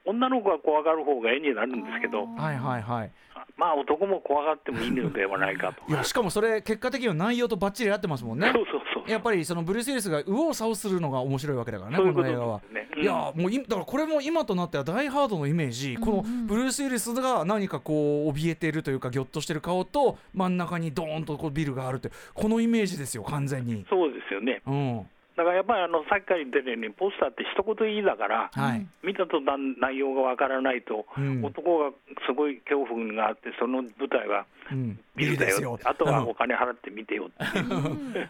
[0.06, 3.12] お女の子が怖がる方が絵になるんですけど、はいはいはい。
[3.58, 5.91] まあ男も怖がってもいいのではないかと。
[5.91, 8.51] いやしかもそれ結果的には内容とバッチリ合ってますもんね。
[8.54, 9.12] そうそうそう。
[9.12, 12.62] やっぱりそのブルース・ウィリスが右往左往するのが面白いわけだからねこの映画は。
[12.95, 13.01] うん。
[13.01, 23.86] いやもういだからこれも今となってはダイ・ハードのイメージ、このブルース・ウィリスが何かこう怯えてるというかぎょっとしてる顔と真ん中にドーンとこうビルがあるってこのイメージですよ完全に。
[23.89, 24.62] そうですよね。
[24.65, 28.87] うんだからやっぱりあのさっきから言ってるように、ポスターって一言いいだから、はい。
[29.03, 31.43] 見たと内容がわからないと、うん。
[31.43, 31.91] 男が
[32.25, 35.79] すごい恐怖があって、その舞台はうん、ビルだよ、ですよ。
[35.83, 36.29] あとはうん。
[36.29, 37.53] お金払って見てよっ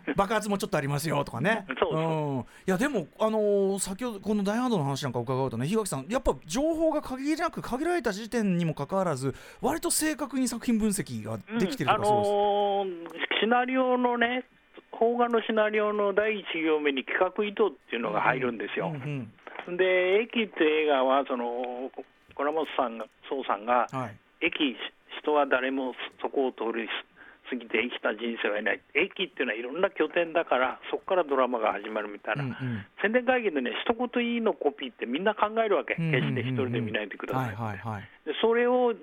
[0.03, 1.65] て 爆発もちょっとありますよとかね。
[1.79, 2.39] そうそうん。
[2.39, 12.31] いやでも、あのー先ほどこのダイハードの話なんか伺うとね、檜垣さん、やっぱ情報が限りなく限られた時点にもかかわらず、割と正確に作品分析ができてるあとかそうです。
[12.31, 14.45] のーシナリオのね、
[14.97, 18.91] 邦画のシナリオの第一行目に企画意図っていうのが入るんですよ。
[18.93, 19.31] うんうん
[19.67, 21.89] で、駅って映画は、その
[22.35, 24.45] 倉本さんが、宋さんが、はい。
[24.45, 24.77] 駅、
[25.21, 26.87] 人は誰もそこを通り
[27.49, 32.85] 過ぎて生きた人生はいない、駅っていうのはいろんな拠点だから、そこからドラマが始まるみたいな、うんうん。
[33.01, 38.03] 宣伝会議でね、一言いいのコピーってみんな考えるわけ、決して一人で見ないでください。
[38.41, 38.99] それをじ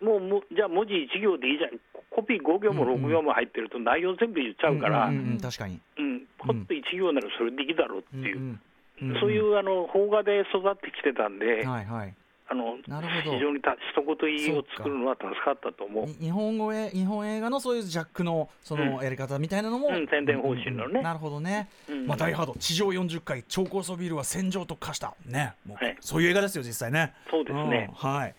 [0.00, 1.70] もうもじゃあ文字1行でいいじゃん、
[2.10, 5.80] コピー5行も6行も入ってると内容全部言っちゃうから、うんんううんうん確かに。
[6.38, 8.60] ほっと1行ならそれでいいだろうっていう、うんうん
[9.18, 12.14] そういうあの邦画で育ってきてたんで、はいはい。
[12.50, 13.36] あのなるほど。
[13.36, 16.06] 非常にた一言いいを作るのは助かったと思う。
[16.06, 20.98] に日本語へ日本映画のそういうジャックのそのやり方みたいなのも、うん宣伝方針のね。
[20.98, 22.06] うんなるほどね、うん。
[22.06, 22.54] まあ、ダイハード。
[22.58, 25.14] 地上40階超高層ビルは戦場と化した。
[25.24, 25.54] ね。
[25.64, 25.96] もうはい。
[26.00, 27.14] そういう映画ですよ実際ね。
[27.30, 27.86] そうですね。
[27.90, 28.34] んはい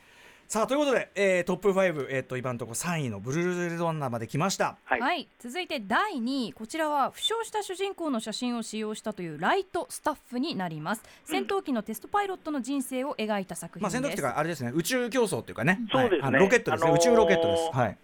[0.51, 4.75] さあということで、えートップ5、えー、と今のところ3位のブルーレドランナーまで来ました。
[4.83, 11.03] はい、はい、続いて第2位こちらは負傷した主人公の写真を使用したというライトスタッフになります。
[11.23, 16.37] 戦闘機のテストパイロットの人生を描いた作品まあ戦闘機というかあれですね宇宙競争っていうかねそうですね。
[16.37, 17.69] ロケットですね、あのー宇宙ロケットです。
[17.71, 17.97] はい。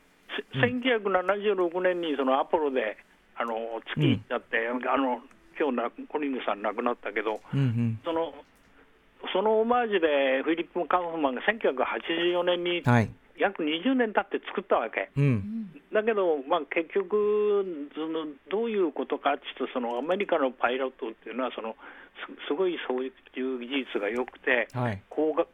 [0.54, 2.96] せ1976年にそのアポロで
[3.36, 3.56] あの
[3.94, 5.20] 月行っちゃって、あの
[5.60, 8.00] 今日なコリングさん亡くなったけど、うんうん。
[8.06, 8.34] その
[9.34, 13.10] そのオマージュでフィリップ・カンフマンが1984年にはい。
[13.38, 15.10] 約20年経って作ったわけ。
[15.16, 15.70] うん。
[15.94, 21.76] だけど、まあ、結局その、どういうことかっていうと、そのアメリカのパイロットっていうのはその
[22.26, 25.02] す、すごいそういう技術が良くて、はい。
[25.10, 25.48] 高学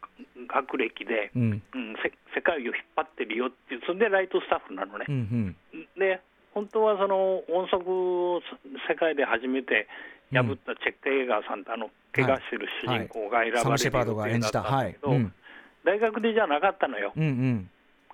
[0.47, 1.61] 学歴で、うん。
[1.75, 5.05] うん、せ世界を引っ張ってるよっていう、それでライトスタッフなのね。
[5.07, 5.55] うん。
[5.97, 6.21] で
[6.53, 8.41] 本当はその音速を
[8.87, 9.87] 世界で初めて
[10.31, 15.33] 破ったチェック・エーガーさんって、あの怪我してる主人公が選ばれるシェパードが演じた予定だったんはい、だけど、うん、
[15.85, 17.69] 大学でじゃなかったのよ、うんうん。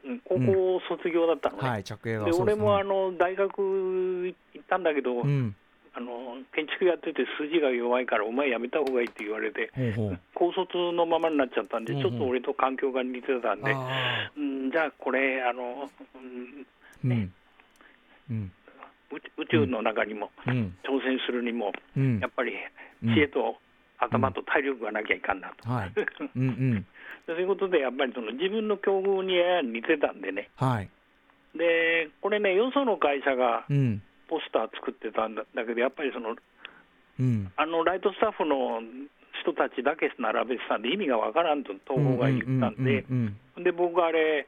[0.06, 0.19] うん。
[0.23, 1.69] 高校卒業だったのね。
[1.69, 1.84] はい。
[1.84, 5.56] 着映画ではそうで俺もあの大学行ったんだけど、うん。
[5.93, 12.02] あの建築やってて筋が弱いからお前やめた方がいいって言われてほう高卒のままになっちゃったんで、うんう。
[12.06, 17.12] んちょっと俺と環境が似てたんで、あうん、じゃあこれあの、うんーうん。
[17.12, 17.34] うん
[18.30, 20.76] 宇宇宙の中にもうん。
[20.84, 22.20] 挑戦するにも、うん。
[22.20, 22.54] やっぱり
[23.04, 23.15] うん。
[23.15, 23.58] 知恵と
[23.98, 25.70] 頭と体力がなきゃいかんなと。
[25.70, 25.94] はい。
[26.36, 26.86] うんうん。
[27.26, 30.50] そういうことでやっぱりその自分の境遇にやや似てたんでね。
[30.56, 30.89] はい。
[31.56, 34.02] でこれねよその会社がうん。
[34.28, 36.36] ポスター作ってたんだだけどやっぱりその
[37.20, 37.52] うん。
[37.56, 38.82] あのライトスタッフの
[39.42, 43.06] 人たちだけ並べてたんで意味がわからんと東宝が言ったんで、
[43.63, 44.48] で僕あれ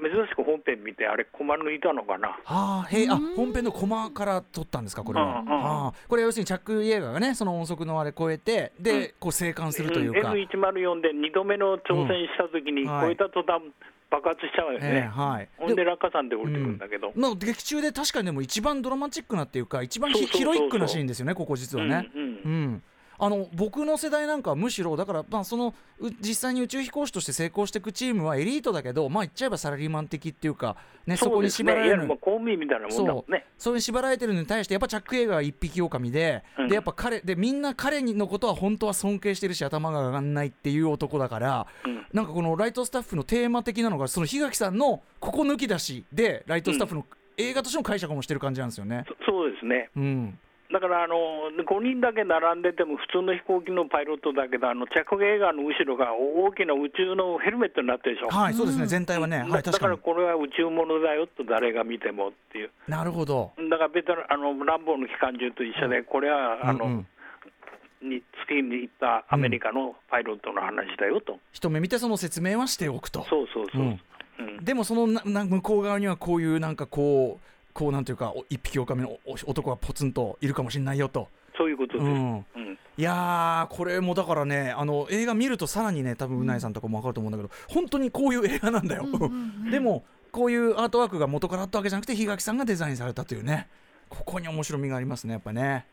[0.00, 2.28] 珍しく本編見てあれコマ抜いたのかな？
[2.28, 5.40] はあ、へいあ本編のコマから撮ったんですかこれは。
[5.40, 5.62] うんうん。
[5.62, 10.32] はあ、これ要するにチャック・イエーガーがねその音速のあれ超えてで、こう生還するというか。
[10.32, 12.88] F104 で2度目の挑戦した時にうん。
[12.88, 13.62] はい超えた途端
[14.10, 15.48] 爆発しちゃうよええね、はい。
[15.58, 22.08] ほんで落下山で降りてくるんだけど、まあ劇中で確かにでも一番ドラマチックなっていうか一番ヒロイックなシーンですよねここ実はね。
[22.14, 22.28] うんうん。
[22.28, 22.82] うん。
[23.20, 32.06] あの僕の世代なんかはむしろだから、まあ、そのう実際に宇宙飛行士として成功していくチームはエリートだけどまあ言っちゃえばサラリーマン的っていうか、ね、そこに縛られる。
[32.06, 33.44] 公務員みたいなもんだもんね。
[33.58, 36.68] それに縛られてるのに対してやっぱチャック・エイは一匹狼で,、うん。
[36.68, 42.06] でやっぱ彼でみんな彼のことは本当は尊敬してるし頭が上がんないっていう男だから、うん。
[42.12, 47.04] なんかこのライトスタッフのテーマ的なのがその檜垣さんのここ抜き出しでライトスタッフの
[47.36, 49.04] 映画としての解釈もしてる感じなんですよね。
[49.26, 49.90] そそうですね。
[49.96, 50.38] うん
[50.70, 51.16] だからあの
[51.56, 60.14] 5人だけ並んでても普通の飛行機のパイロットだけどあの着映画の後ろが大きな宇宙のヘルメットになってるでしょ、はい、そうですね、全体はね、はい、だだから確かに。
[60.14, 62.70] これは宇宙ものだよと誰が見てもっていう。
[62.86, 63.52] なるほど。
[63.70, 67.06] だからベトナあのランボーの機関銃と一緒でこれはあの、うんうん。
[68.00, 73.24] に月に行ったアメリカのパイロットの話だよと、一目見てその説明はしておくと。
[73.28, 74.00] そうそうそう、うん。
[74.38, 74.64] うん。
[74.64, 77.48] でもそのなな向こう側にはこういうなんかこう
[77.78, 81.28] こうなんていうかお一匹狼のお男がポツンといるかもしれないよと。
[81.56, 82.34] そういうことです、ううん。
[82.34, 82.46] ん、
[82.96, 89.06] いやーこれもだからねあの映画見るとさらにね多分うないさんとかも分かると思うんだけど本当にこういう映画なんだよ、
[89.70, 93.68] でもこういうアートワークが元からあったわけじゃなくて檜垣さんがデザインされたというね
[94.08, 95.86] ここに面白みがありますねやっぱね。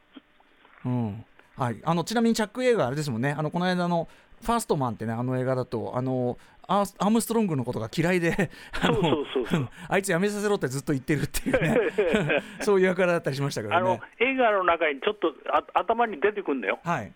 [0.86, 1.26] うん。
[1.58, 1.78] はい。
[1.84, 3.36] あのちなみにチャック映画あれですもんね。
[3.38, 4.08] あのこの間の
[4.46, 6.38] ファーストマンってねあの映画だとあの
[6.68, 9.70] アームストロングのことが嫌いであの そうそうそうそう。
[9.90, 12.42] あいつやめさせろってずっと言ってるっていうね。
[12.62, 16.80] そういう役柄だったりしましたけあのどね映画の中にちょっとあ頭に出てくるんだよ。
[16.84, 17.12] はい。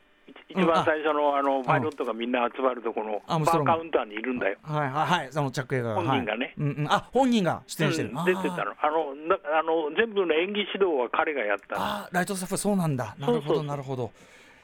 [0.47, 3.71] 一番最初のあのパイロットがみんな集まるとこのバアームストロング。
[3.71, 4.57] ーカウンターにいるんだよ。
[4.63, 5.95] はいはいはい、その着映画が。
[5.95, 6.53] 本人がね。
[6.57, 8.73] はいうんうん、あ本人が出演してる、うん出てたの。
[8.79, 11.81] あのなあの全部の演技指導は彼がやったの。
[11.81, 13.15] あーライトスタッフそうなんだ。
[13.19, 13.65] なるほどそうそうそう。
[13.65, 14.11] なるほど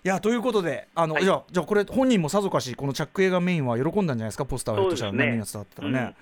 [0.06, 1.24] いやということであの、はい。
[1.24, 4.45] じゃあじゃあこれ本人もさぞかしこのチャック映画メインは喜んだんじゃないですか？
[4.45, 5.26] ポスターをやったらそうですね。
[5.32, 6.16] 何が伝わってたらね、うん。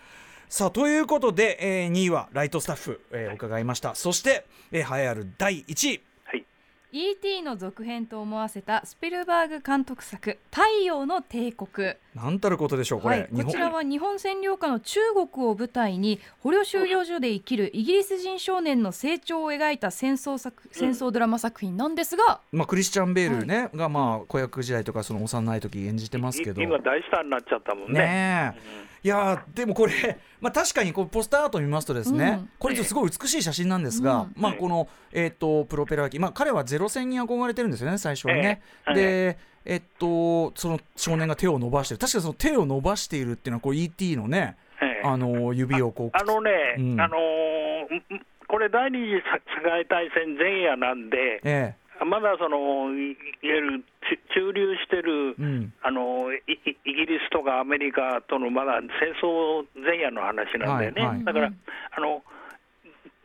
[0.47, 3.93] さあということで、えー、2位はライトスタッフ、えー伺いました。
[3.93, 6.01] そして、えー、栄えある第1位。
[6.23, 6.45] はい、
[6.93, 7.41] E.T.
[7.41, 11.67] の続編と思わせたスピルバーグ監督作「太陽の帝国」
[12.15, 26.61] なんたることでしょうこれ、はい、こちらは日本占領下の中国を舞台に捕虜収容所で生きるイギリス人少年の成長を描いた戦争作戦争ドラマ作品なんですが、まあ、クリスチャン・ベールね、がまあ子役時代とかその幼い時演じてますけど。
[26.61, 27.99] い今大スターになっちゃったもんね。
[27.99, 28.55] ね
[29.03, 32.49] え、いやーでもこれ、まあ、確かにこうポスターアート見ますとですね、うん。
[32.59, 34.41] これすごい美しい写真なんですが、うん。
[34.41, 38.61] まあ、この、えー、とプロペラ機、まあ、彼はゼロ戦に憧れてるんですよね最初はね。
[38.87, 38.93] ええ。
[38.93, 41.99] でえっと、その少年が手を伸ばしてる。
[41.99, 44.17] 確かその手を伸ばしているっていうのはこう E.T.
[44.17, 45.07] のね、ええ。
[45.07, 47.01] あの指をこうあのね、うん。
[47.01, 49.21] あのーんこれ第二次世
[49.63, 55.73] 界大戦前夜なんで、えまだそのいいわゆるち駐留してる、えうん。
[55.81, 61.25] あのいいイギリスとかアメリカとのまだ戦争前夜の話なんだよね、はいはい。
[61.25, 62.21] だからあの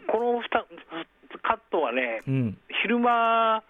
[0.06, 0.42] この2
[1.42, 2.58] カットはね、うん。
[2.82, 3.62] 昼間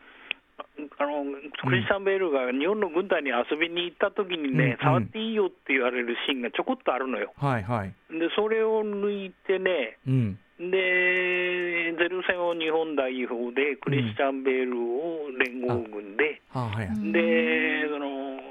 [0.98, 1.22] あの
[1.62, 7.32] クリスチャン・ベールが日本の軍隊に遊びに行った時にね、うん触っていいよって言われるシーンがちょこっとあるのよ。
[7.36, 10.38] はいはいでそれを抜いてね、うん。
[10.58, 17.12] でゼル戦を日本代表で、クリスチャン・ベールを連合軍で、はあはい。
[17.12, 18.42] でその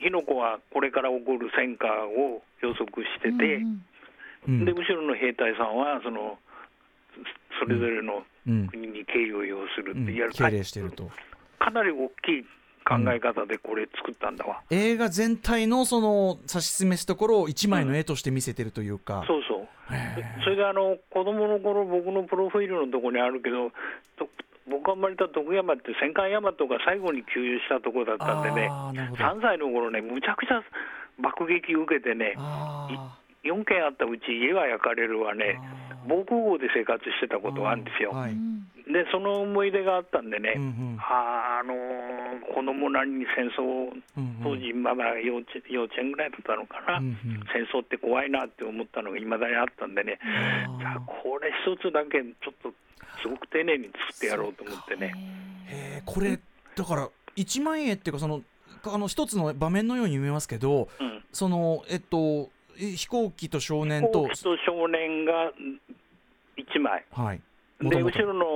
[0.00, 3.62] 火の粉はこれから起こる戦火を予測してて、
[4.48, 6.38] うんで後ろの兵隊さんはその
[7.58, 10.14] それぞれのうん国に敬意を要するってうん。
[10.14, 11.10] やる、敬礼してると。
[11.58, 12.44] かなり大きい
[12.86, 14.62] 考え方でこれ作ったんだわ。
[14.70, 19.68] 映画全体のその指し示すところを一枚の絵として見せてるというか、そうそう。
[20.44, 23.70] それであの子供の頃僕のプロフィールのところにあるけど
[24.18, 24.28] と
[24.68, 28.68] 僕が生まれた徳山って戦艦大和が最後に給油したところだったんでね。
[28.70, 29.24] あーなるほど。
[29.24, 30.62] 3歳の頃ねむちゃくちゃ
[31.18, 35.58] 爆撃受けてねあ4軒あったうち家は焼かれるわね。
[36.08, 38.34] 防空壕で生活してたーことがあるんですよ、はい
[38.86, 40.96] でその思い出があったんでね、うんうん。
[41.00, 43.90] あーあのー子供なりに戦争
[44.44, 47.16] 当時まだ幼稚幼稚園ぐらいだったのかな、うんうん。
[47.52, 50.20] 戦争って怖いなって思ったのがいまだにあったんでね、
[50.78, 52.70] じゃあこれ一つだけちょっと
[53.20, 55.12] すごく丁寧に作ってやろうと思ってね。
[55.66, 56.38] へえこれ
[56.76, 58.42] だから一枚絵っていうかその
[58.84, 61.24] あの一つの場面のように見えますけどうん。
[61.32, 65.52] そのえっとえ飛行機と少年飛と行機と少年が
[66.56, 67.40] 1枚、はい。
[67.80, 68.46] で後ろの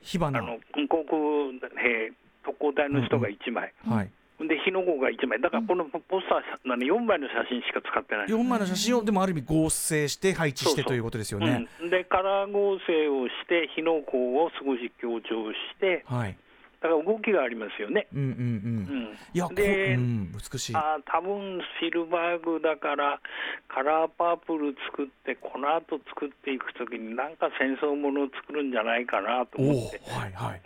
[0.00, 0.38] 火花。
[0.38, 0.58] あの
[0.88, 2.12] 航空兵、
[2.44, 4.10] 特攻隊の人が1枚、はい。
[4.40, 8.26] で火の粉が1枚、だからこのポスター、な4枚の写真しか使ってない。
[8.26, 11.66] 4枚の写真をでもある意味合成して配置してということですよね。
[11.80, 16.36] うん、でカラー合成をして、火の粉を少し強調して、はい。
[16.80, 18.06] だから動きがありますよね。
[18.14, 19.44] うんうんう。
[19.44, 20.76] うんで、うん美しい。
[20.76, 23.20] あー多分シルバーグだから、
[23.68, 30.62] カラーパープル作って、この後作っていくときに、なんか戦争ものを作るんじゃないかなと思って、はいはい。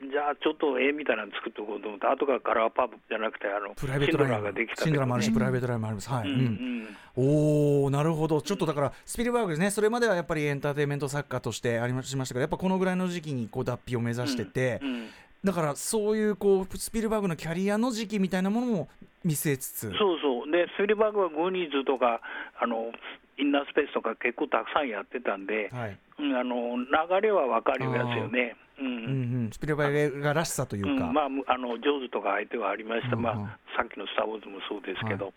[0.00, 6.08] じゃあちょっと絵みたいなの作っておこうと思って後からカラーパブじゃなくてあのプライベートラインができたシンドラーもあるし、ねプライベートラインもあります。
[6.08, 6.28] はい。
[6.30, 15.08] ううんんおおなるほどちょっとだからスピルバーグですねそれまではやっぱりエンターテインメント作家としてありましましたけどやっぱこのぐらいの時期にこう脱皮を目指してて、うんうん
[15.44, 18.88] だからそういうこうスピルバーグのキャリアの時期みたいなものも
[19.24, 19.90] 見据えつつ。
[19.92, 20.50] そうそう。
[20.50, 22.20] でスピルバーグはグーニーズとか
[22.60, 22.90] あの
[23.38, 25.98] インナースペースとか結構たくさんやってたんで、はい。
[26.18, 28.56] うんあの流れは分かるやつよね。
[28.80, 28.96] ううん。
[28.96, 31.12] んうん、スピルバーグがらしさというか、うん。
[31.12, 33.22] まあ、むあのジョーズとか相手はありました、うんうん。
[33.22, 35.32] まあ、さっきの「スター・ウォーズ」もそうですけど、は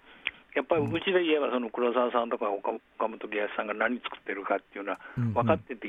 [0.56, 5.88] やっぱりうちで言えばその黒沢さんとか岡岡本利康さんが何作ってるかっていうのは分かってて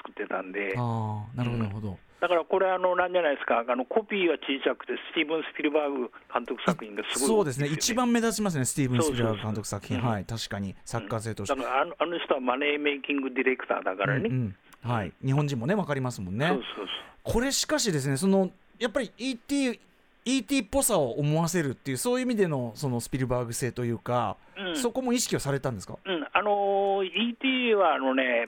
[0.00, 3.64] 作ってたんで、ああなるほどなるほど、だからこれあのなんじゃないですか？
[3.68, 7.68] あのコピーは小さくてスティーブン・スピルバーグ監督作品がすごいそうですね。
[7.68, 9.52] 一番目立ちますねスティーブン・スピルバーグそう。
[9.52, 10.04] そうそう監督作品、うん。
[10.06, 10.74] はい確かに。
[10.84, 11.56] 作家性として。
[11.56, 14.90] だ、からあのあの人はマネーメイキングディレクターだからね、うんうん。
[14.90, 16.46] はい、日本人もね分かりますもんね。
[16.48, 16.86] そうそう
[17.22, 19.78] これしかしですねそのやっぱり ET
[20.24, 24.76] ET っぽさを思わせるっていうそういう意味でのそのスピルバーグ性というか、そう、うん。
[24.76, 25.96] そこも意識をされたんですか？
[26.04, 28.46] うん、あの ET はあのね、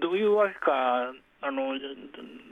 [0.00, 1.12] どういうわけか、
[1.42, 1.74] あの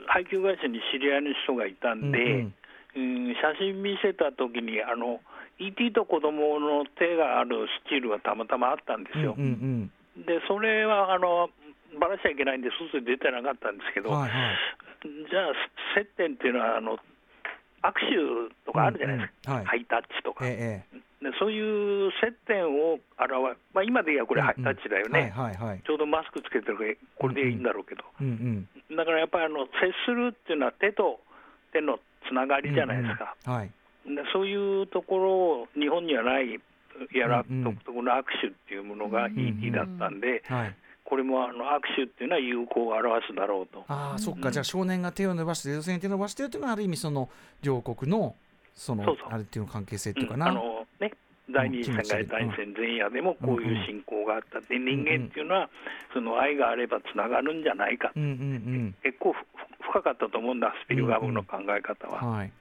[0.07, 2.53] 配給会社に知り合いの人がいたんで、うん
[2.95, 2.99] う
[3.31, 3.35] ん。
[3.35, 5.21] 写真見せたときにあの、
[5.59, 9.35] ET と子供の手があるスチールがたまたまあったんですよ。
[9.37, 11.49] うんうんで、それはあの
[11.99, 14.57] ばらしちゃいけないんで、外に出てなかったんですけど、はいはい。
[15.29, 15.53] じゃあ、
[15.95, 16.99] 接点っていうのはあの、
[17.83, 17.93] 握
[18.49, 19.65] 手とかあるじゃないですか、うんうんはい。
[19.65, 20.47] ハイタッチとか。
[20.47, 25.31] ええでそういう接点を表まあ、今で言えばこれ、ハイタッチだよね、
[25.85, 31.21] ちょうどマスクつけてるから、これでいいんだろうけど、うんうんだからやっぱりあの接するっていうのは手と
[31.71, 33.59] 手のつながりじゃないですか、うんうん。
[33.59, 33.71] はい。
[34.05, 36.59] でそういうところを日本にはない
[37.13, 37.63] やらうんうん。
[37.63, 40.75] 独特の握手っていうものが ET だったんで、はい
[41.11, 43.83] これもあの握手っていうのは友好を表すだろうと。
[43.89, 44.49] ああ、そっか。
[44.49, 47.27] じゃあ少年が手を伸ばして女性に手を伸ばしてるっていうのはある意味その
[47.61, 48.33] 両国の
[48.73, 50.39] そのあれっていうの関係性っていうかうん。
[50.39, 51.11] な、あのね、
[51.49, 54.61] 第二次世界大戦前夜でもこういう信仰があった。
[54.61, 55.69] で人間っていうのは
[56.13, 59.37] その愛があればつながるんじゃないか、うんうん結構ふ
[59.91, 62.51] 深かったと思うんだスピルバーグの考え方は、うんはい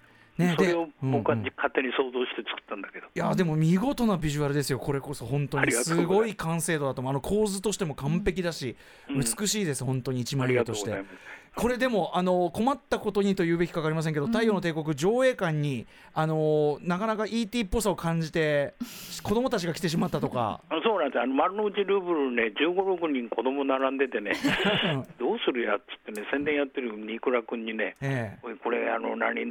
[0.40, 1.40] ねそれを僕はうん。
[1.40, 5.26] うん勝手に想像して作ったんだけど、いやでも見事なビジュアルですよこれこそ。
[5.26, 5.84] 本当にす。
[5.84, 7.12] すごい完成度だと思う。
[7.12, 8.76] あの構図としても完璧だし、
[9.08, 9.20] うん。
[9.20, 9.84] 美しいです。
[9.84, 10.90] 本当に一枚絵として。
[10.90, 11.39] がとうございます。
[11.56, 18.74] これでもあの困ったことにと言うべきか分かりませんけど「太陽の帝国」上映館にあのなかなか ET っぽさを感じて
[19.22, 20.60] 子供たちが来てしまったとか。
[20.68, 21.20] あそうなんです。
[21.20, 24.32] あの丸の内ルーブルね、15、6人子供並んでてね、
[25.18, 29.44] どうするやっつってね、宣伝やってるニクラ君にね、えおいこれ、あの何、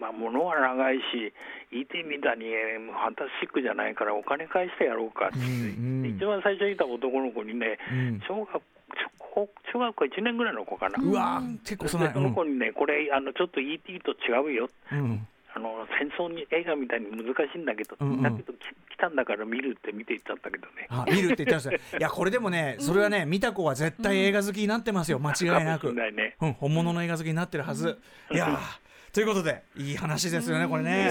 [0.00, 1.32] まあ、物は長いし、
[1.70, 6.16] ET みたいにえーファンタスティックじゃないから、お金返してやろうかって、うんうん。
[6.16, 8.20] 一番最初にいた男の子にね、うん。
[8.26, 8.60] 小学小
[9.72, 11.02] 小学校1年ぐらいの子かな。
[11.02, 14.98] うわー結構そのでその子にね、これあの、ちょっと ET と違うよ、うん。
[14.98, 18.22] うんあの戦争に映画みたいに難しいんだけど、うんうん。
[18.22, 20.86] だけどき来たんだから見るって見ていっちゃったけどね。
[20.88, 21.72] あ見るって言ってました。
[21.98, 25.18] いやこれでもねそれはね見た子は絶対映画好きになってますよ。
[25.18, 25.88] 間違いなく。
[25.88, 26.36] れないね。
[26.40, 27.98] うん、本物の映画好きになってるはず。
[28.30, 28.58] いやー
[29.12, 31.10] ということでいい話ですよねこれね。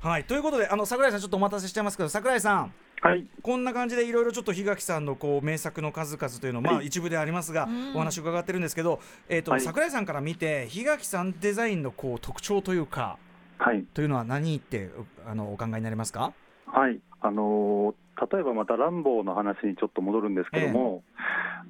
[0.00, 6.86] はいということであの桜井さんちょっとお待たせしてますけど桜井さんはい、こんな感じでいろいろちょっと檜垣さんのこう名作の数々というのをまあはい。
[6.86, 9.60] 一部でありますが、お話伺ってるんですけど、えーとはい。
[9.60, 13.18] 桜井さんから見て檜垣さんデザインのこう特徴というか
[13.58, 14.90] はい、というのは何って
[15.26, 16.32] あのお考えになりますか？
[16.66, 17.94] はい、あのー
[18.32, 21.02] 例えばまたランボーの話にちょっと戻るんですけども、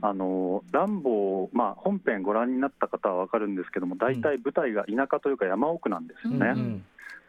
[0.00, 6.52] あのーランボー、まあ、本編ご覧になった方は分かるんですけども、大体舞台が田舎というか山奥なんですよね。
[6.54, 6.84] うん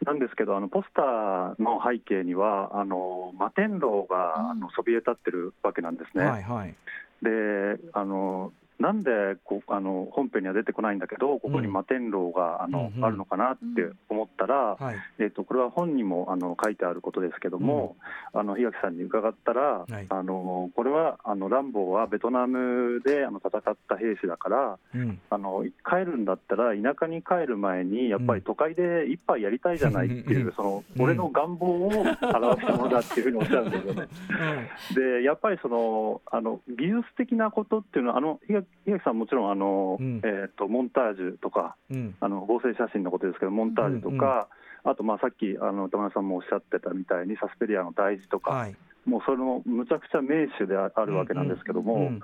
[0.05, 6.25] なんですけど、あのポスターの背景には、あの摩天楼があのそびえ立ってるわけなんですね。
[6.25, 6.75] はいはい。
[7.21, 8.51] であの
[8.83, 13.05] なんでこうあの本編には出てこないんだけど、ここに摩天楼があの、うんうん。
[13.05, 14.97] あるのかなって思ったら、はい。
[15.19, 17.95] えっとこれは本にもあの書いてあることですけども、
[18.33, 20.05] あの檜垣さんに伺ったら、はい。
[20.09, 25.19] あのこれはあのランボーはベトナムであの戦った兵士だから、うん。
[25.29, 30.53] あの帰るんだったら、田舎に帰る前に、やっぱり都会で一杯やりたいじゃないっていう、うん。
[30.53, 32.11] そのうん俺の願望を表
[32.61, 34.07] したものだっていうふうにおっしゃるんですよね。
[34.95, 44.47] でやっぱりそのあの技術的なことっていうのは、あの檜垣檜垣さん、もちろんあの、うんえー、とモンタージュとか、うんあの合成写真のことですけど、モンタージュとか、
[44.83, 48.75] あとまあさっきあの歌村さんもおっしゃってたみたいに、サスペリアの大事とか、はい。
[49.05, 51.95] もうそれのむちゃくちゃ名手でああるわけなんですけども。
[51.95, 52.19] うん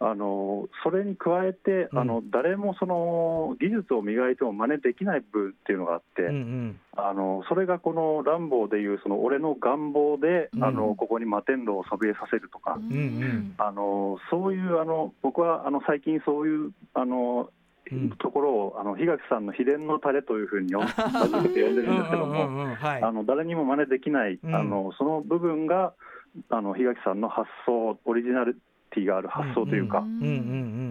[0.00, 1.98] あのそれに加えて、うん。
[1.98, 6.80] あの誰もその技術を磨いても真似できない部分っていうのがあって、うんうん。
[6.96, 10.64] あのそれがこのランボーでいうその俺の願望で、うん。
[10.64, 13.54] あのここに摩天楼をそびえさせるとか、うんうん。
[13.58, 17.50] あのそういうあの僕はあの最近そういうあの
[17.90, 18.10] うん。
[18.12, 24.54] ところを、あの檜垣さんの秘伝のタレというふうに呼ん名付けて呼んでるんですけども、誰にも真似できない、うん。
[24.54, 25.92] あのその部分が
[26.48, 28.54] あの檜垣さんの発想、オリジナリ
[28.94, 30.04] ティがある発想というか。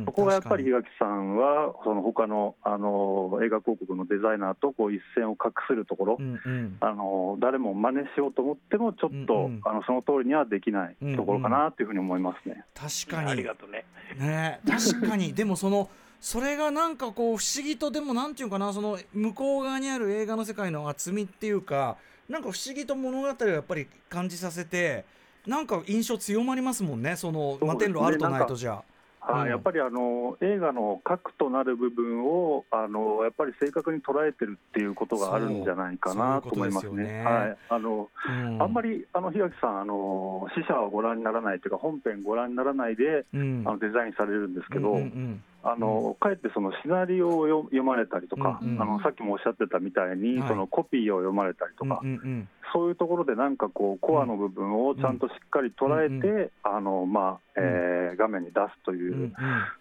[0.06, 6.78] そこがやっぱり確檜垣さんは、その他のあの映画広告のデザイナーとこう一線を画するところ、うんうん。
[6.82, 9.62] あの誰も真似しようと思っても、ちょっと、うんうん。
[9.64, 12.64] あのその通りにはできないところかなというふうに思いますね。
[12.76, 13.32] 確かに。
[13.32, 13.86] ありがとうね。
[14.20, 15.34] ね確かに。
[15.34, 15.90] でもその
[16.24, 21.98] それがなんかこう不思議とでもなんていうかなその向こう側にある映画の世界の厚みっていうか
[22.30, 25.04] なんか不思議と物語をやっぱり感じさせて
[25.48, 28.72] なんか印象強まりますもんねその摩天楼あるとないとじゃ。
[28.74, 28.84] はい
[29.26, 29.50] うん。
[29.50, 37.04] やっぱりあの映画の核となる部分をあのやっぱり正確に捉えてるっていうことがあるんじゃないかなと思いますね。
[37.04, 37.24] ね。
[37.24, 38.62] はい、あのうん。
[38.62, 43.64] あんまりあの檜垣さんあの死者はご覧にならないというか本編ご覧にならないで、うん。
[43.66, 50.50] あのデザインされるんですけど、うんうんあのかえってそのシナリオを読読まれたりとか、うんうんあのさっきもおっしゃってたみたいに、はい。
[50.50, 59.34] そのコピーを読まれたりとか、うんうんそういうところでなんかこうコアの部分をちゃんとしっかり捉えて、うんあのまあえー画面に出すとうんうんいう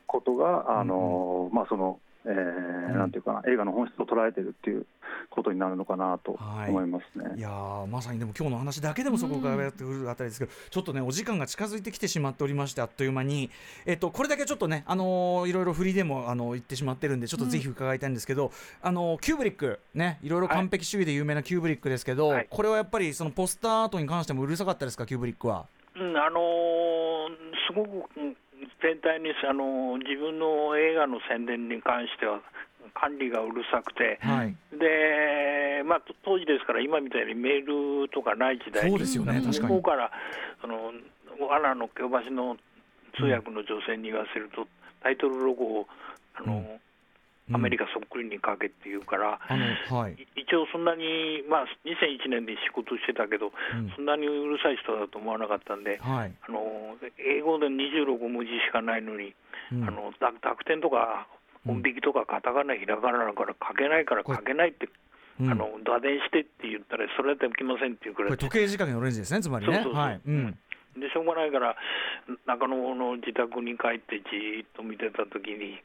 [0.07, 2.99] ことが、あのまあその、えーうん。
[2.99, 4.87] なんていうかな映画の本質を捉えてるっていう
[5.31, 6.71] ことになるのかなとはい。
[6.71, 7.35] 思いますね。
[7.37, 13.51] いやーまさにでも今日の話だけでもそこからやってくるあたりですけど、ちょっとねお時間が近づいてきてしまっておりましてあっという間に、
[13.87, 18.53] えっと、これだけちょっとね、あのーいろいろ振りでもあの言ってしまってるんでちょっとぜひ伺いたいんですけど、
[18.83, 22.47] あのーキューブリックねいろいろ完璧主義で有名なキューブリックですけど、はい。
[22.49, 25.67] これはやっぱりそのポスターアートに関してもうるさかったですかキューブリックは？
[25.95, 26.43] うん、あのー
[27.69, 28.37] すごくうん
[28.83, 32.41] 全体に、あのー自分の映画の宣伝に関しては
[32.95, 40.11] 管理がうるさくて、はい、でまあ、と当時ですから、今みたいにメールとかない時代に、そうですよね確かに向こうから
[40.61, 40.93] その
[41.49, 42.57] 罠の京橋の
[43.17, 44.67] 通訳の女性に言わせると、
[45.03, 45.87] タイトルロゴを
[46.35, 46.67] あの、うん
[47.51, 53.91] アメリカそっくりに書けって言うから、あのはい、い一応そんなに、まあ、2001年で仕事してたけど、うん。
[53.97, 56.33] そんなにうるさい人だと思わなかったんで、はい。
[56.47, 59.35] あの英語で26文字しかないのに、
[59.73, 59.83] うん。
[59.83, 61.27] あの濁濁点とか
[61.67, 64.89] うん本引きとかカタカナ、ひらがなだから書けないから書けないって、
[65.41, 65.51] うん。
[65.51, 68.35] あの打電してって言ったら、それだってできませんっていうくらい。
[68.35, 69.75] これ時計仕掛けのオレンジですねつまりね。
[69.75, 70.03] そうそうそう。
[70.03, 70.21] はい。
[70.27, 70.59] うん。
[70.99, 71.77] でしょうがないから、
[72.47, 75.81] 中野の自宅に帰ってじーっと見てたときに、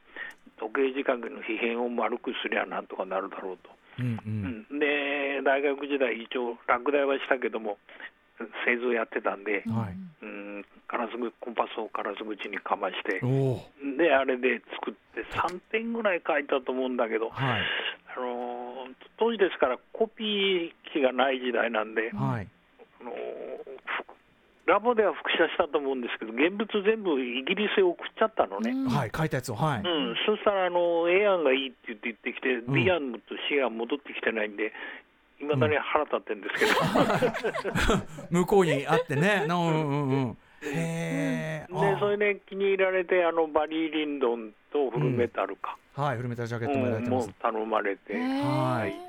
[0.58, 3.70] 時計仕掛けの皮片を丸くすりゃなんとかなるだろうと。
[3.98, 4.66] うんうん。
[4.70, 4.78] うん。
[4.78, 7.78] で大学時代、一応、落第はしたけども、
[8.66, 9.96] 製造やってたんで、はい。
[10.22, 13.20] うん、カラスぐコンパスをカラス口にかまして
[13.96, 17.62] で、あれで作って、3点ぐらい書いたと思うんだけど、はい。
[18.16, 18.68] あのー
[19.18, 22.48] 当時ですから、コピー機がない時代なんで、はい
[24.68, 28.70] ラボでは複写したと思うんですけど、現物全部イギリスへ送っちゃったのね。
[28.92, 29.80] はい書いたやつをはい。
[29.80, 34.72] うん、そしたらあの A 案がいいって言って言ってきて、ん B 案と C 案戻ってきてないんで、
[35.40, 37.96] いまだに腹立ってるんですけど、
[38.44, 39.46] 向こうにあってね。
[39.48, 40.36] なうんうんうん。
[40.60, 41.66] で
[42.00, 47.34] それで気に入られて、あのバリー・リンドンとフルメタルか、あはいフルメタルジャケッうんトもやられてますもう。
[47.40, 49.07] 頼まれて、はいで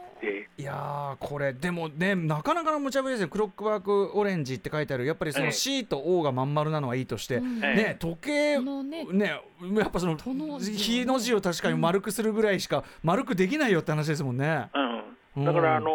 [0.58, 3.30] いやーこれでもねなかなかの無茶ぶりですよ。
[3.30, 5.06] クロックワークオレンジって書いてある。
[5.06, 5.52] やっぱりそのええ。
[5.52, 7.64] C と O がまん丸なのはいいとして、うん。
[7.64, 9.26] えね時計ねね
[9.76, 14.70] やっぱその日の字を確かに丸くするぐらいしか丸くできないよって話ですもんね。
[15.36, 15.92] うん、だからあの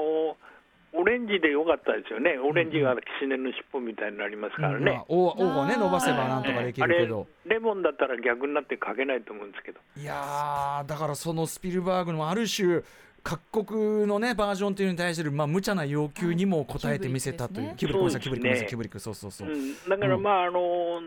[0.96, 4.92] オレンジでよかったですよね、オレンジがキシネの尻尾みたいになりますからね。
[4.92, 7.26] まあ、O, o をね伸ばせばなんとかできるけど。
[7.44, 12.82] あれレモンだったら逆になって書けないと思うんですけど、いやーだからそのスピルバーグのある種
[13.24, 19.48] 各国のねバージョンというのに対するまあ無茶な要求にも応えてみせたという、キブリックごめんなさいキブリックキブリックそうそうそう。
[19.48, 21.00] うん、だからまあ、あの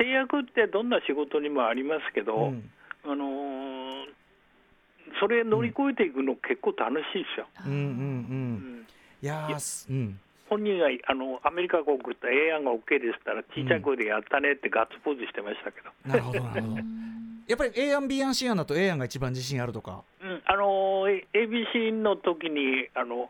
[0.00, 2.70] 制約ってどんな仕事にもありますけど、うん。
[3.04, 3.80] あのー
[5.18, 7.46] それ乗り越えていくの結構楽しいですよ。
[7.66, 7.72] うん。
[7.72, 8.80] うんううん。
[8.80, 8.86] ん。
[9.22, 9.48] いや
[9.90, 10.20] うん。
[10.48, 16.82] 本人があのアメリカ国って A 案が OK でしたら小さい声でやったねってガッツポーズしてましたけど、なるほどなるほど。
[17.50, 20.04] やっぱり A 案 B 案 C 案だと A 案が一番自信あるとか。
[20.22, 23.28] うん、あの A- ABC の時にあの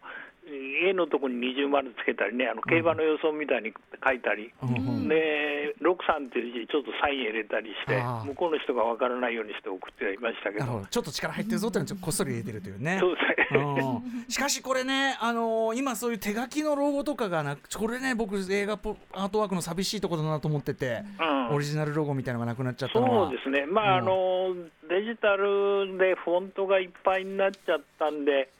[0.89, 3.73] A のとこに二重丸つけたりね、あの競馬の予想みたいに
[4.05, 5.09] 書いたり、うんうん。
[5.09, 12.99] で63っていう字、ちょっとサイン入れたりして向こうの人が分からないようにして送ってはいましたけど、ちょっと力入ってるぞっていうのを こっそり入れてるというね。
[13.01, 13.61] そうですね。
[13.61, 21.55] うんしかしこれね、あのー今そういう手書きのロゴとかがなくこれね僕映画ポアートワークの寂しいところだなと思ってて、うん。
[21.55, 23.29] オリジナルロゴみたいなのがなくなっちゃったのは。
[23.29, 24.05] そうですね、まあ、あうん。
[24.07, 24.55] の
[24.89, 28.51] デジタルでフォントがいっぱいになっちゃったんで、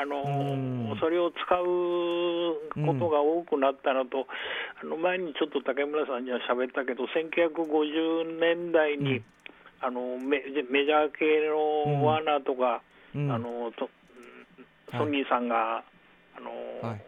[0.00, 0.98] あのうん。
[0.98, 4.26] それを使うことが多くなったのと、
[4.82, 9.24] あの前にちょっと竹村さんには喋ったけど、1950年代に、うん。
[9.82, 12.82] あのメメジャー系のワーナーとか、
[13.14, 13.30] うん。
[13.30, 13.90] あのと
[14.92, 15.04] はい。
[15.04, 15.84] ソニーさんが、
[16.36, 16.50] あの
[16.88, 17.00] はい。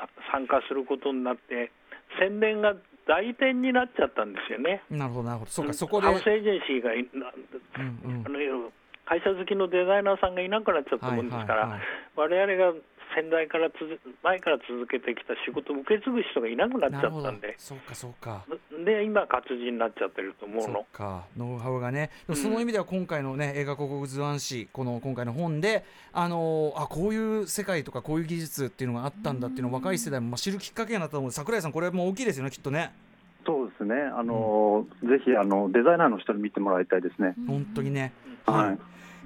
[0.00, 1.72] さ参加することになって
[2.18, 2.74] 宣伝が
[3.08, 4.82] 代店になっちゃったんですよね。
[4.90, 5.50] なるほどなるほど。
[5.50, 6.06] そうかそこで。
[6.06, 8.26] ハウスエージェンシーがうんうん。
[8.26, 8.38] あの
[9.10, 11.88] 会社好きのデザイナーさんがいなくなっちゃったもんですから、はいはいはい。
[12.14, 12.78] 我々が
[13.16, 18.46] 先代からつづ前から続けてきた仕事を受け継ぐ人がいなくなっちゃったんで、そうかそうか。
[18.86, 20.86] で今、活字になっちゃってると思うそうの。
[20.92, 21.24] か。
[21.36, 22.10] ノウハウがね。
[22.34, 31.32] その意味では今回のね、映画広告図案誌この今回の本であのあこういう世界とかこういう技術っていうのがあったんだっていうのを若い世代もまあ知るきっかけになったと思う。
[31.32, 32.92] 桜井さんこれも大きいですよねきっとね。
[33.44, 37.34] そうですね、あのぜひあのデザイナーの人に見てもらいたいですね。
[37.48, 38.12] 本当にね、
[38.46, 38.78] はい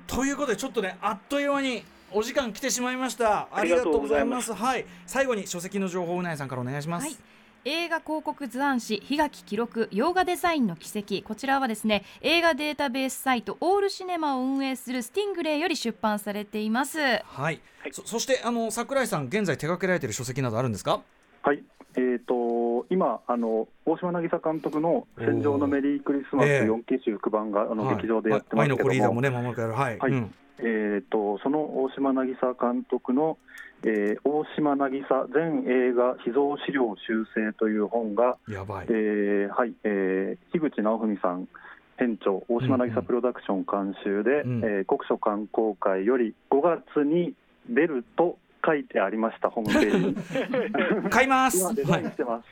[0.07, 3.41] ということでちょっとねあっという間にお時間来てしまいました。
[3.41, 4.47] あありがとううございます。
[4.47, 4.87] すはい。
[5.07, 7.17] 最後に書籍の情報うなえさんからお願いします、はい。
[7.65, 11.27] 映画広告図案誌檜垣記録洋画デザインの奇跡。
[11.27, 16.99] こちらはですね映画データベースサイトオールシネマを運営するスティングレイより出版されています。
[17.25, 21.01] はい、そそしてあの桜井さん現在手掛けられている書籍などあるんですか？
[21.43, 21.63] はい
[21.97, 26.71] えー、と今あの、大島渚監督の「戦場のメリークリスマス」ええ。
[26.71, 27.97] 4期修復版が、あのはい。
[27.97, 30.13] 劇場でやってますけども、コリーダーもねまもなくやるはい、はい。
[30.13, 30.35] うん。
[30.59, 33.39] えー、とその大島渚監督の、
[33.85, 38.87] えー大島渚全映画秘蔵資料修正という本が、やばい。
[38.89, 41.49] えーはいえー、樋口直文さん
[41.97, 47.35] 編長大島渚プロダクション監修で、うんえー国書観光会より5月に
[47.69, 51.03] 出ると書いてありましたホームページ。
[51.05, 51.63] に 買います。
[51.65, 51.75] はい。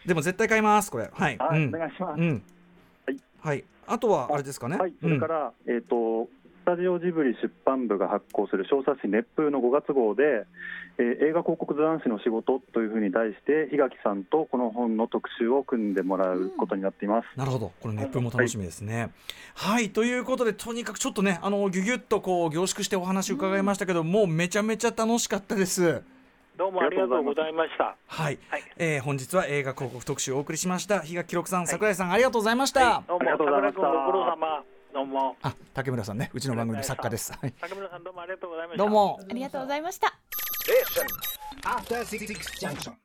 [0.07, 1.11] でも絶対買いますこれ。
[1.13, 1.75] はい、はいうん。
[1.75, 2.43] お願いします、うん。
[3.07, 3.17] はい。
[3.41, 3.65] はい。
[3.87, 4.77] あとはあれですかね。
[4.77, 10.47] はい、それから、えー、とスタジオジブリ出版部が発行する小冊子熱風の5月号で、
[10.99, 17.39] えー映画広告図案誌の仕事というふうに題して檜垣さんとこの本の特集を組んでもらうことになっています。
[17.39, 19.11] なるほど、これ熱風も楽しみですね。
[19.55, 26.03] はい、ということで、とにかくちょっとね、あのぎゅぎゅっとこう凝縮してお話伺いましたけど、もうめちゃめちゃ楽しかったです。
[26.57, 27.97] どうもありがとうございました。
[28.07, 31.01] はい、はいえー本日は映画広告特集をお送りしました。
[31.01, 33.03] 日垣記録さん、桜井さん、ありがとうございました。
[33.09, 34.65] どうもありがとうございました桜井君ご苦労様。
[34.93, 37.33] どうもあ、竹村さんね、うちの番組の作家です。
[37.33, 38.85] はい、竹村さんどうもありがとうございました。
[38.85, 39.19] どうも。
[39.23, 40.15] ありがとうございました
[41.65, 42.27] After Six
[42.61, 42.93] Junction.